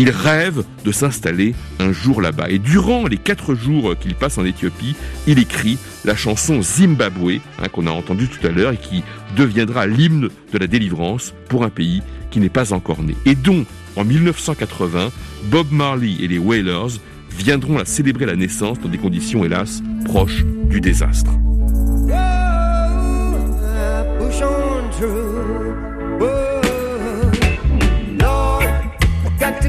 Il 0.00 0.10
rêve 0.10 0.62
de 0.84 0.92
s'installer 0.92 1.56
un 1.80 1.90
jour 1.90 2.22
là-bas. 2.22 2.50
Et 2.50 2.60
durant 2.60 3.08
les 3.08 3.16
quatre 3.16 3.56
jours 3.56 3.98
qu'il 3.98 4.14
passe 4.14 4.38
en 4.38 4.44
Éthiopie, 4.44 4.94
il 5.26 5.40
écrit 5.40 5.76
la 6.04 6.14
chanson 6.14 6.62
Zimbabwe, 6.62 7.40
hein, 7.60 7.68
qu'on 7.68 7.88
a 7.88 7.90
entendue 7.90 8.28
tout 8.28 8.46
à 8.46 8.50
l'heure 8.50 8.72
et 8.72 8.76
qui 8.76 9.02
deviendra 9.36 9.88
l'hymne 9.88 10.28
de 10.52 10.58
la 10.58 10.68
délivrance 10.68 11.34
pour 11.48 11.64
un 11.64 11.68
pays 11.68 12.02
qui 12.30 12.38
n'est 12.38 12.48
pas 12.48 12.72
encore 12.72 13.02
né. 13.02 13.16
Et 13.26 13.34
dont, 13.34 13.66
en 13.96 14.04
1980, 14.04 15.10
Bob 15.50 15.66
Marley 15.72 16.14
et 16.20 16.28
les 16.28 16.38
Wailers 16.38 17.00
viendront 17.36 17.76
la 17.76 17.84
célébrer 17.84 18.26
la 18.26 18.36
naissance 18.36 18.78
dans 18.78 18.88
des 18.88 18.98
conditions, 18.98 19.44
hélas, 19.44 19.82
proches 20.04 20.44
du 20.70 20.80
désastre. 20.80 21.32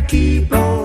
keep 0.09 0.51
on. 0.51 0.78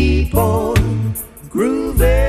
keep 0.00 0.34
on 0.34 1.14
grooving. 1.50 2.19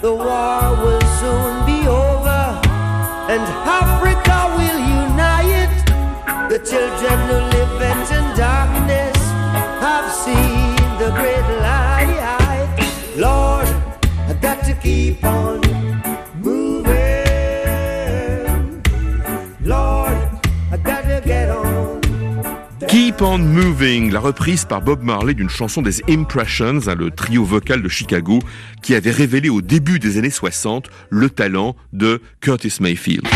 The 0.00 0.14
war 0.14 0.76
will 0.82 1.04
soon 1.18 1.66
be 1.66 1.88
over, 1.88 2.42
and 3.28 3.44
Moving, 23.22 24.10
la 24.10 24.18
reprise 24.18 24.64
par 24.64 24.80
Bob 24.80 25.02
Marley 25.02 25.34
d'une 25.34 25.50
chanson 25.50 25.82
des 25.82 26.02
Impressions, 26.08 26.88
hein, 26.88 26.94
le 26.94 27.10
trio 27.10 27.44
vocal 27.44 27.82
de 27.82 27.88
Chicago, 27.88 28.38
qui 28.82 28.94
avait 28.94 29.10
révélé 29.10 29.50
au 29.50 29.60
début 29.60 29.98
des 29.98 30.16
années 30.16 30.30
60 30.30 30.88
le 31.10 31.28
talent 31.28 31.76
de 31.92 32.22
Curtis 32.40 32.78
Mayfield. 32.80 33.26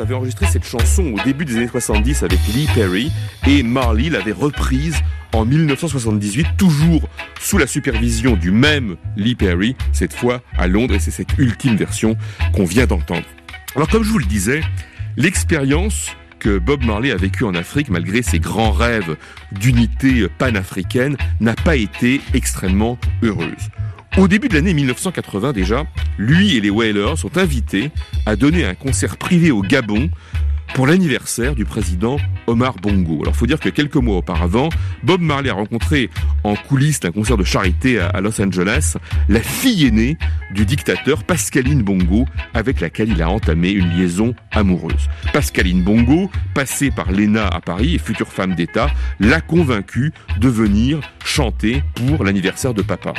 Avait 0.00 0.14
enregistré 0.14 0.46
cette 0.46 0.64
chanson 0.64 1.12
au 1.12 1.24
début 1.24 1.44
des 1.44 1.56
années 1.56 1.66
70 1.66 2.22
avec 2.22 2.38
Lee 2.54 2.68
Perry 2.72 3.10
et 3.48 3.64
Marley 3.64 4.10
l'avait 4.10 4.32
reprise 4.32 4.96
en 5.34 5.44
1978, 5.44 6.46
toujours 6.56 7.08
sous 7.40 7.58
la 7.58 7.66
supervision 7.66 8.36
du 8.36 8.52
même 8.52 8.96
Lee 9.16 9.34
Perry, 9.34 9.74
cette 9.92 10.12
fois 10.12 10.40
à 10.56 10.68
Londres, 10.68 10.94
et 10.94 11.00
c'est 11.00 11.10
cette 11.10 11.36
ultime 11.36 11.74
version 11.74 12.16
qu'on 12.54 12.64
vient 12.64 12.86
d'entendre. 12.86 13.26
Alors 13.74 13.88
comme 13.88 14.04
je 14.04 14.10
vous 14.10 14.18
le 14.18 14.24
disais, 14.24 14.60
l'expérience 15.16 16.12
que 16.38 16.58
Bob 16.58 16.84
Marley 16.84 17.10
a 17.10 17.16
vécue 17.16 17.44
en 17.44 17.54
Afrique, 17.54 17.90
malgré 17.90 18.22
ses 18.22 18.38
grands 18.38 18.72
rêves 18.72 19.16
d'unité 19.50 20.28
panafricaine, 20.38 21.16
n'a 21.40 21.54
pas 21.54 21.74
été 21.74 22.20
extrêmement 22.34 22.98
heureuse. 23.22 23.70
Au 24.16 24.26
début 24.26 24.48
de 24.48 24.54
l'année 24.54 24.74
1980 24.74 25.52
déjà, 25.52 25.84
lui 26.16 26.56
et 26.56 26.60
les 26.60 26.70
Wailers 26.70 27.16
sont 27.16 27.36
invités 27.36 27.90
à 28.26 28.36
donner 28.36 28.64
un 28.64 28.74
concert 28.74 29.16
privé 29.16 29.50
au 29.50 29.62
Gabon 29.62 30.10
pour 30.74 30.86
l'anniversaire 30.86 31.54
du 31.54 31.64
président 31.64 32.18
Omar 32.46 32.76
Bongo. 32.76 33.20
Alors, 33.22 33.34
faut 33.34 33.46
dire 33.46 33.60
que 33.60 33.68
quelques 33.68 33.96
mois 33.96 34.16
auparavant, 34.16 34.68
Bob 35.02 35.20
Marley 35.20 35.50
a 35.50 35.54
rencontré 35.54 36.10
en 36.44 36.54
coulisses 36.54 37.00
d'un 37.00 37.10
concert 37.10 37.36
de 37.36 37.44
charité 37.44 37.98
à 37.98 38.20
Los 38.20 38.40
Angeles 38.40 38.96
la 39.28 39.40
fille 39.40 39.86
aînée 39.86 40.18
du 40.52 40.64
dictateur 40.64 41.24
Pascaline 41.24 41.82
Bongo, 41.82 42.26
avec 42.54 42.80
laquelle 42.80 43.10
il 43.10 43.22
a 43.22 43.30
entamé 43.30 43.70
une 43.70 43.88
liaison 43.90 44.34
amoureuse. 44.52 45.08
Pascaline 45.32 45.82
Bongo, 45.82 46.30
passée 46.54 46.90
par 46.90 47.12
l'ENA 47.12 47.46
à 47.46 47.60
Paris 47.60 47.94
et 47.94 47.98
future 47.98 48.28
femme 48.28 48.54
d'État, 48.54 48.90
l'a 49.20 49.40
convaincue 49.40 50.12
de 50.38 50.48
venir 50.48 51.00
chanter 51.24 51.82
pour 51.94 52.24
l'anniversaire 52.24 52.74
de 52.74 52.82
papa. 52.82 53.14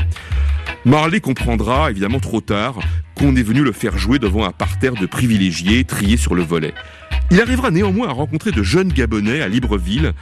Marley 0.86 1.20
comprendra, 1.20 1.92
évidemment 1.92 2.20
trop 2.20 2.42
tard, 2.42 2.80
qu'on 3.16 3.36
est 3.36 3.44
venu 3.44 3.64
le 3.64 3.72
faire 3.72 3.98
jouer 3.98 4.20
devant 4.20 4.46
un 4.46 4.52
parterre 4.52 4.94
de 4.94 5.06
privilégiés 5.06 5.84
triés 5.84 6.18
sur 6.18 6.36
le 6.36 6.44
volet. 6.44 6.74
Il 7.32 7.42
arrivera 7.42 7.70
néanmoins 7.70 8.10
à 8.10 8.14
rencontrer 8.14 8.52
de 8.52 8.64
jeunes 8.64 8.92
Gabonais 8.92 9.42
à 9.42 9.48
Libreville 9.48 10.14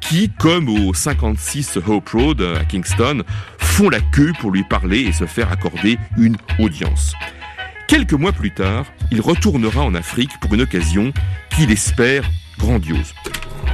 qui, 0.00 0.30
comme 0.38 0.68
au 0.68 0.94
56 0.94 1.78
Hope 1.86 2.08
Road 2.10 2.42
à 2.42 2.64
Kingston, 2.64 3.22
font 3.58 3.88
la 3.90 4.00
queue 4.00 4.32
pour 4.40 4.50
lui 4.50 4.62
parler 4.64 5.00
et 5.00 5.12
se 5.12 5.26
faire 5.26 5.50
accorder 5.50 5.98
une 6.16 6.36
audience. 6.58 7.14
Quelques 7.88 8.14
mois 8.14 8.32
plus 8.32 8.50
tard, 8.50 8.86
il 9.10 9.20
retournera 9.20 9.82
en 9.82 9.94
Afrique 9.94 10.30
pour 10.40 10.54
une 10.54 10.62
occasion 10.62 11.12
qu'il 11.54 11.70
espère 11.70 12.24
grandiose. 12.58 13.14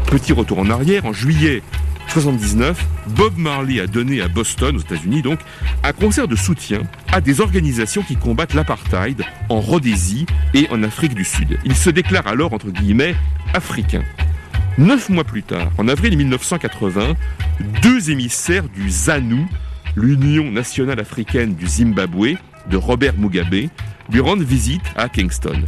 Petit 0.07 0.33
retour 0.33 0.59
en 0.59 0.71
arrière, 0.71 1.07
en 1.07 1.13
juillet 1.13 1.63
79, 2.11 2.85
Bob 3.17 3.37
Marley 3.37 3.81
a 3.81 3.87
donné 3.87 4.21
à 4.21 4.27
Boston, 4.27 4.77
aux 4.77 4.81
États-Unis 4.81 5.23
donc, 5.23 5.39
un 5.85 5.93
concert 5.93 6.27
de 6.27 6.35
soutien 6.35 6.83
à 7.13 7.21
des 7.21 7.41
organisations 7.41 8.03
qui 8.03 8.17
combattent 8.17 8.55
l'apartheid 8.55 9.23
en 9.49 9.61
Rhodésie 9.61 10.27
et 10.53 10.69
en 10.71 10.83
Afrique 10.83 11.15
du 11.15 11.25
Sud. 11.25 11.59
Il 11.65 11.77
se 11.77 11.89
déclare 11.89 12.27
alors, 12.27 12.53
entre 12.53 12.71
guillemets, 12.71 13.15
africain. 13.55 14.03
Neuf 14.77 15.09
mois 15.09 15.23
plus 15.23 15.45
tard, 15.45 15.71
en 15.79 15.87
avril 15.87 16.17
1980, 16.17 17.15
deux 17.83 18.11
émissaires 18.11 18.69
du 18.69 18.91
ZANU, 18.91 19.47
l'Union 19.95 20.51
nationale 20.51 20.99
africaine 20.99 21.55
du 21.55 21.67
Zimbabwe, 21.69 22.35
de 22.69 22.77
Robert 22.77 23.17
Mugabe, 23.19 23.69
lui 24.11 24.21
rendent 24.21 24.43
visite 24.43 24.83
à 24.97 25.09
Kingston. 25.09 25.63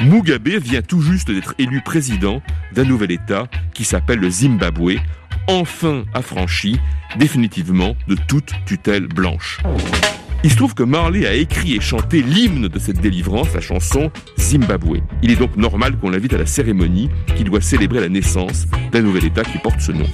Mugabe 0.00 0.48
vient 0.48 0.82
tout 0.82 1.00
juste 1.00 1.30
d'être 1.30 1.54
élu 1.58 1.80
président 1.80 2.42
d'un 2.72 2.84
nouvel 2.84 3.12
État 3.12 3.46
qui 3.72 3.84
s'appelle 3.84 4.18
le 4.18 4.30
Zimbabwe, 4.30 4.96
enfin 5.48 6.04
affranchi 6.14 6.78
définitivement 7.18 7.96
de 8.08 8.16
toute 8.28 8.52
tutelle 8.66 9.06
blanche. 9.06 9.60
Il 10.44 10.50
se 10.50 10.56
trouve 10.56 10.74
que 10.74 10.82
Marley 10.82 11.26
a 11.26 11.34
écrit 11.34 11.74
et 11.74 11.80
chanté 11.80 12.22
l'hymne 12.22 12.68
de 12.68 12.78
cette 12.78 13.00
délivrance, 13.00 13.52
la 13.54 13.60
chanson 13.60 14.10
Zimbabwe. 14.38 14.98
Il 15.22 15.30
est 15.30 15.36
donc 15.36 15.56
normal 15.56 15.96
qu'on 15.98 16.10
l'invite 16.10 16.34
à 16.34 16.38
la 16.38 16.46
cérémonie 16.46 17.08
qui 17.36 17.44
doit 17.44 17.60
célébrer 17.60 18.00
la 18.00 18.08
naissance 18.08 18.66
d'un 18.92 19.02
nouvel 19.02 19.24
État 19.24 19.42
qui 19.42 19.58
porte 19.58 19.80
ce 19.80 19.92
nom. 19.92 20.06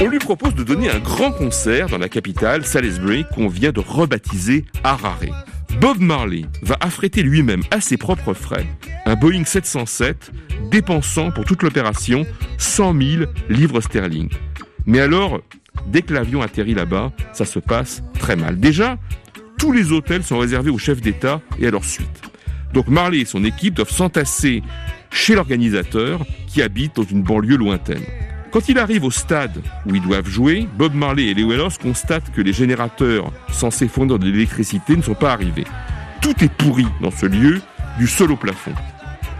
On 0.00 0.06
lui 0.06 0.20
propose 0.20 0.54
de 0.54 0.62
donner 0.62 0.88
un 0.88 1.00
grand 1.00 1.32
concert 1.32 1.88
dans 1.88 1.98
la 1.98 2.08
capitale, 2.08 2.64
Salisbury, 2.64 3.24
qu'on 3.34 3.48
vient 3.48 3.72
de 3.72 3.80
rebaptiser 3.80 4.64
Harare. 4.84 5.44
Bob 5.80 5.98
Marley 5.98 6.42
va 6.62 6.76
affréter 6.80 7.24
lui-même 7.24 7.62
à 7.72 7.80
ses 7.80 7.96
propres 7.96 8.32
frais 8.32 8.66
un 9.06 9.16
Boeing 9.16 9.44
707 9.44 10.30
dépensant 10.70 11.32
pour 11.32 11.44
toute 11.44 11.64
l'opération 11.64 12.24
100 12.58 13.00
000 13.00 13.24
livres 13.48 13.80
sterling. 13.80 14.28
Mais 14.86 15.00
alors, 15.00 15.40
dès 15.88 16.02
que 16.02 16.14
l'avion 16.14 16.42
atterrit 16.42 16.74
là-bas, 16.74 17.10
ça 17.32 17.44
se 17.44 17.58
passe 17.58 18.04
très 18.20 18.36
mal. 18.36 18.60
Déjà, 18.60 18.98
tous 19.58 19.72
les 19.72 19.90
hôtels 19.90 20.22
sont 20.22 20.38
réservés 20.38 20.70
aux 20.70 20.78
chefs 20.78 21.00
d'État 21.00 21.40
et 21.58 21.66
à 21.66 21.70
leur 21.72 21.84
suite. 21.84 22.22
Donc 22.72 22.86
Marley 22.86 23.20
et 23.20 23.24
son 23.24 23.42
équipe 23.42 23.74
doivent 23.74 23.90
s'entasser 23.90 24.62
chez 25.10 25.34
l'organisateur 25.34 26.24
qui 26.46 26.62
habite 26.62 26.94
dans 26.94 27.02
une 27.02 27.22
banlieue 27.22 27.56
lointaine. 27.56 28.04
Quand 28.50 28.68
il 28.68 28.78
arrive 28.78 29.04
au 29.04 29.10
stade 29.10 29.60
où 29.84 29.94
ils 29.94 30.00
doivent 30.00 30.28
jouer, 30.28 30.66
Bob 30.78 30.94
Marley 30.94 31.26
et 31.26 31.44
Wailers 31.44 31.76
constatent 31.80 32.32
que 32.32 32.40
les 32.40 32.54
générateurs 32.54 33.30
censés 33.52 33.88
fournir 33.88 34.18
de 34.18 34.24
l'électricité 34.24 34.96
ne 34.96 35.02
sont 35.02 35.14
pas 35.14 35.32
arrivés. 35.32 35.66
Tout 36.22 36.34
est 36.42 36.52
pourri 36.52 36.86
dans 37.02 37.10
ce 37.10 37.26
lieu, 37.26 37.60
du 37.98 38.06
sol 38.06 38.32
au 38.32 38.36
plafond. 38.36 38.72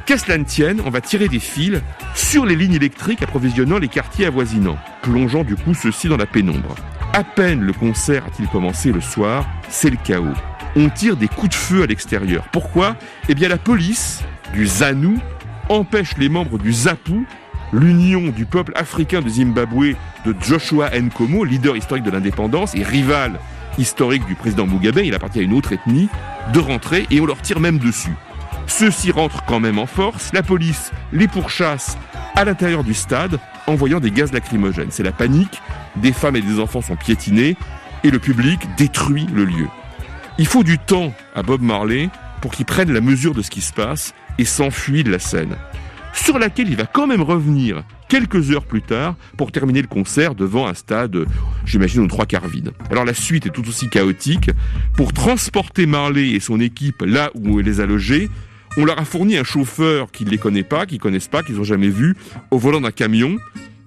Qu'à 0.04 0.18
cela 0.18 0.36
ne 0.36 0.44
tienne, 0.44 0.82
on 0.84 0.90
va 0.90 1.00
tirer 1.00 1.28
des 1.28 1.38
fils 1.38 1.80
sur 2.14 2.44
les 2.44 2.54
lignes 2.54 2.74
électriques 2.74 3.22
approvisionnant 3.22 3.78
les 3.78 3.88
quartiers 3.88 4.26
avoisinants, 4.26 4.78
plongeant 5.02 5.44
du 5.44 5.56
coup 5.56 5.74
ceux-ci 5.74 6.08
dans 6.08 6.16
la 6.16 6.26
pénombre. 6.26 6.74
À 7.14 7.24
peine 7.24 7.62
le 7.62 7.72
concert 7.72 8.26
a-t-il 8.26 8.48
commencé 8.48 8.92
le 8.92 9.00
soir, 9.00 9.46
c'est 9.70 9.90
le 9.90 9.96
chaos. 10.04 10.34
On 10.76 10.90
tire 10.90 11.16
des 11.16 11.28
coups 11.28 11.50
de 11.50 11.54
feu 11.54 11.82
à 11.82 11.86
l'extérieur. 11.86 12.44
Pourquoi? 12.52 12.96
Eh 13.30 13.34
bien 13.34 13.48
la 13.48 13.58
police 13.58 14.22
du 14.52 14.66
ZANU 14.66 15.18
empêche 15.70 16.16
les 16.18 16.28
membres 16.28 16.58
du 16.58 16.72
ZAPU, 16.72 17.26
l'Union 17.72 18.30
du 18.30 18.46
peuple 18.46 18.72
africain 18.74 19.20
de 19.20 19.28
Zimbabwe 19.28 19.94
de 20.24 20.34
Joshua 20.40 20.90
Nkomo, 20.98 21.44
leader 21.44 21.76
historique 21.76 22.04
de 22.04 22.10
l'indépendance 22.10 22.74
et 22.74 22.82
rival 22.82 23.38
historique 23.78 24.26
du 24.26 24.34
président 24.34 24.66
Mugabe, 24.66 25.00
il 25.04 25.14
appartient 25.14 25.38
à 25.38 25.42
une 25.42 25.52
autre 25.52 25.72
ethnie, 25.72 26.08
de 26.52 26.58
rentrer 26.58 27.06
et 27.10 27.20
on 27.20 27.26
leur 27.26 27.40
tire 27.40 27.60
même 27.60 27.78
dessus. 27.78 28.14
Ceux-ci 28.66 29.10
rentrent 29.10 29.44
quand 29.44 29.60
même 29.60 29.78
en 29.78 29.86
force, 29.86 30.32
la 30.32 30.42
police 30.42 30.92
les 31.12 31.28
pourchasse 31.28 31.96
à 32.34 32.44
l'intérieur 32.44 32.84
du 32.84 32.94
stade, 32.94 33.38
envoyant 33.66 34.00
des 34.00 34.10
gaz 34.10 34.32
lacrymogènes. 34.32 34.90
C'est 34.90 35.02
la 35.02 35.12
panique, 35.12 35.62
des 35.96 36.12
femmes 36.12 36.36
et 36.36 36.42
des 36.42 36.60
enfants 36.60 36.82
sont 36.82 36.96
piétinés, 36.96 37.56
et 38.04 38.10
le 38.10 38.18
public 38.18 38.60
détruit 38.76 39.26
le 39.32 39.44
lieu. 39.44 39.68
Il 40.38 40.46
faut 40.46 40.62
du 40.62 40.78
temps 40.78 41.12
à 41.34 41.42
Bob 41.42 41.62
Marley 41.62 42.10
pour 42.40 42.52
qu'il 42.52 42.66
prenne 42.66 42.92
la 42.92 43.00
mesure 43.00 43.34
de 43.34 43.42
ce 43.42 43.50
qui 43.50 43.60
se 43.60 43.72
passe 43.72 44.14
et 44.38 44.44
s'enfuit 44.44 45.02
de 45.02 45.10
la 45.10 45.18
scène, 45.18 45.56
sur 46.12 46.38
laquelle 46.38 46.68
il 46.68 46.76
va 46.76 46.86
quand 46.86 47.06
même 47.06 47.22
revenir 47.22 47.84
quelques 48.08 48.50
heures 48.50 48.64
plus 48.64 48.82
tard 48.82 49.16
pour 49.36 49.52
terminer 49.52 49.82
le 49.82 49.88
concert 49.88 50.34
devant 50.34 50.66
un 50.66 50.74
stade, 50.74 51.26
j'imagine, 51.64 52.02
aux 52.02 52.06
trois 52.06 52.26
quarts 52.26 52.48
vide. 52.48 52.72
Alors 52.90 53.04
la 53.04 53.14
suite 53.14 53.46
est 53.46 53.50
tout 53.50 53.66
aussi 53.68 53.88
chaotique. 53.88 54.50
Pour 54.96 55.12
transporter 55.12 55.86
Marley 55.86 56.30
et 56.30 56.40
son 56.40 56.60
équipe 56.60 57.02
là 57.02 57.30
où 57.34 57.60
il 57.60 57.66
les 57.66 57.80
a 57.80 57.86
logés, 57.86 58.28
on 58.76 58.84
leur 58.84 58.98
a 58.98 59.04
fourni 59.04 59.36
un 59.36 59.44
chauffeur 59.44 60.10
qui 60.10 60.24
ne 60.24 60.30
les 60.30 60.38
connaît 60.38 60.62
pas, 60.62 60.86
qui 60.86 60.98
connaissent 60.98 61.28
pas, 61.28 61.42
qu'ils 61.42 61.56
n'ont 61.56 61.64
jamais 61.64 61.88
vu, 61.88 62.16
au 62.50 62.58
volant 62.58 62.80
d'un 62.80 62.90
camion 62.90 63.36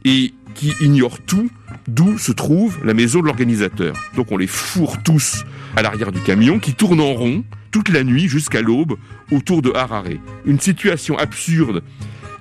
et 0.05 0.33
qui 0.53 0.73
ignore 0.81 1.19
tout 1.19 1.49
d'où 1.87 2.17
se 2.17 2.31
trouve 2.31 2.77
la 2.83 2.93
maison 2.93 3.21
de 3.21 3.25
l'organisateur. 3.25 3.95
Donc 4.15 4.31
on 4.31 4.37
les 4.37 4.47
fourre 4.47 5.01
tous 5.03 5.45
à 5.75 5.81
l'arrière 5.81 6.11
du 6.11 6.19
camion 6.19 6.59
qui 6.59 6.73
tourne 6.73 6.99
en 6.99 7.13
rond 7.13 7.43
toute 7.71 7.89
la 7.89 8.03
nuit 8.03 8.27
jusqu'à 8.27 8.61
l'aube 8.61 8.97
autour 9.31 9.61
de 9.61 9.71
Harare. 9.71 10.03
Une 10.45 10.59
situation 10.59 11.17
absurde 11.17 11.81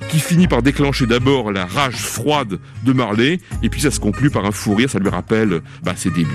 qui 0.08 0.18
finit 0.18 0.48
par 0.48 0.62
déclencher 0.62 1.06
d'abord 1.06 1.52
la 1.52 1.66
rage 1.66 1.96
froide 1.96 2.58
de 2.84 2.92
Marley, 2.92 3.38
et 3.62 3.68
puis 3.68 3.80
ça 3.80 3.90
se 3.90 4.00
conclut 4.00 4.30
par 4.30 4.44
un 4.44 4.50
fou 4.50 4.74
rire, 4.74 4.90
ça 4.90 4.98
lui 4.98 5.08
rappelle 5.08 5.60
bah, 5.82 5.94
ses 5.94 6.10
débuts. 6.10 6.30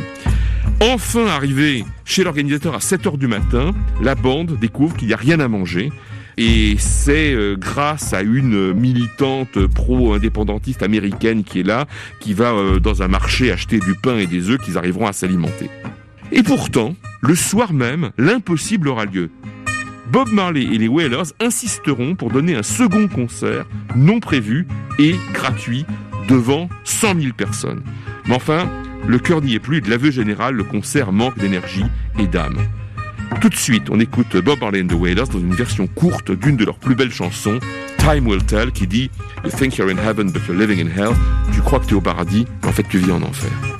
Enfin 0.82 1.26
arrivé 1.28 1.84
chez 2.06 2.24
l'organisateur 2.24 2.76
à 2.76 2.80
7h 2.80 3.18
du 3.18 3.28
matin, 3.28 3.74
la 4.02 4.16
bande 4.16 4.58
découvre 4.60 4.96
qu'il 4.96 5.08
n'y 5.08 5.14
a 5.14 5.18
rien 5.18 5.39
à 5.39 5.48
manger, 5.48 5.91
et 6.38 6.76
c'est 6.78 7.34
euh, 7.34 7.56
grâce 7.58 8.14
à 8.14 8.22
une 8.22 8.74
militante 8.74 9.68
pro-indépendantiste 9.68 10.84
américaine 10.84 11.43
qui 11.43 11.62
est 11.62 11.64
là, 11.64 11.86
qui 12.20 12.34
va 12.34 12.52
euh, 12.52 12.80
dans 12.80 13.02
un 13.04 13.08
marché 13.08 13.52
acheter 13.52 13.80
du 13.80 13.96
pain 13.96 14.18
et 14.18 14.28
des 14.28 14.50
œufs 14.50 14.60
qu'ils 14.60 14.78
arriveront 14.78 15.08
à 15.08 15.14
s'alimenter. 15.14 15.70
Et 16.32 16.43
pourtant, 16.43 16.96
le 17.26 17.36
soir 17.36 17.73
même, 17.73 18.11
l'impossible 18.17 18.88
aura 18.88 19.05
lieu. 19.05 19.32
Bob 20.11 20.30
Marley 20.32 20.63
et 20.63 20.78
les 20.78 20.88
Wailers 20.88 21.34
insisteront 21.39 22.15
pour 22.15 22.30
donner 22.30 22.55
un 22.55 22.61
second 22.63 23.07
concert 23.07 23.65
non 23.95 24.19
prévu 24.19 24.67
et 24.99 25.15
gratuit 25.34 25.86
devant 26.30 26.69
100 26.84 27.19
000 27.19 27.34
personnes. 27.36 27.82
Mais 28.28 28.36
enfin, 28.36 28.69
le 29.07 29.17
cœur 29.17 29.41
n'y 29.41 29.55
est 29.55 29.59
plus 29.59 29.78
et 29.78 29.82
de 29.82 29.89
l'aveu 29.89 30.11
général, 30.11 30.55
le 30.55 30.63
concert 30.63 31.11
manque 31.11 31.38
d'énergie 31.39 31.86
et 32.19 32.28
d'âme. 32.28 32.59
Tout 33.41 33.49
de 33.49 33.55
suite, 33.55 33.89
on 33.89 33.99
écoute 33.99 34.38
Bob 34.38 34.59
Marley 34.61 34.84
and 34.84 34.88
the 34.88 34.93
Wailers 34.93 35.28
dans 35.32 35.39
une 35.39 35.55
version 35.55 35.88
courte 35.88 36.32
d'une 36.32 36.57
de 36.57 36.65
leurs 36.65 36.78
plus 36.78 36.95
belles 36.95 37.11
chansons, 37.11 37.59
Time 37.97 38.28
Will 38.28 38.43
Tell, 38.43 38.71
qui 38.71 38.86
dit 38.86 39.09
You 39.43 39.49
think 39.49 39.78
you're 39.78 39.89
in 39.89 39.97
heaven 39.97 40.32
but 40.32 40.43
you're 40.47 40.57
living 40.57 40.80
in 40.80 40.89
hell. 40.89 41.15
Tu 41.51 41.61
crois 41.61 41.80
que 41.80 41.86
tu 41.86 41.95
es 41.95 41.97
au 41.97 42.01
paradis, 42.01 42.45
mais 42.61 42.69
en 42.69 42.71
fait 42.71 42.86
tu 42.88 42.99
vis 42.99 43.11
en 43.11 43.23
enfer. 43.23 43.74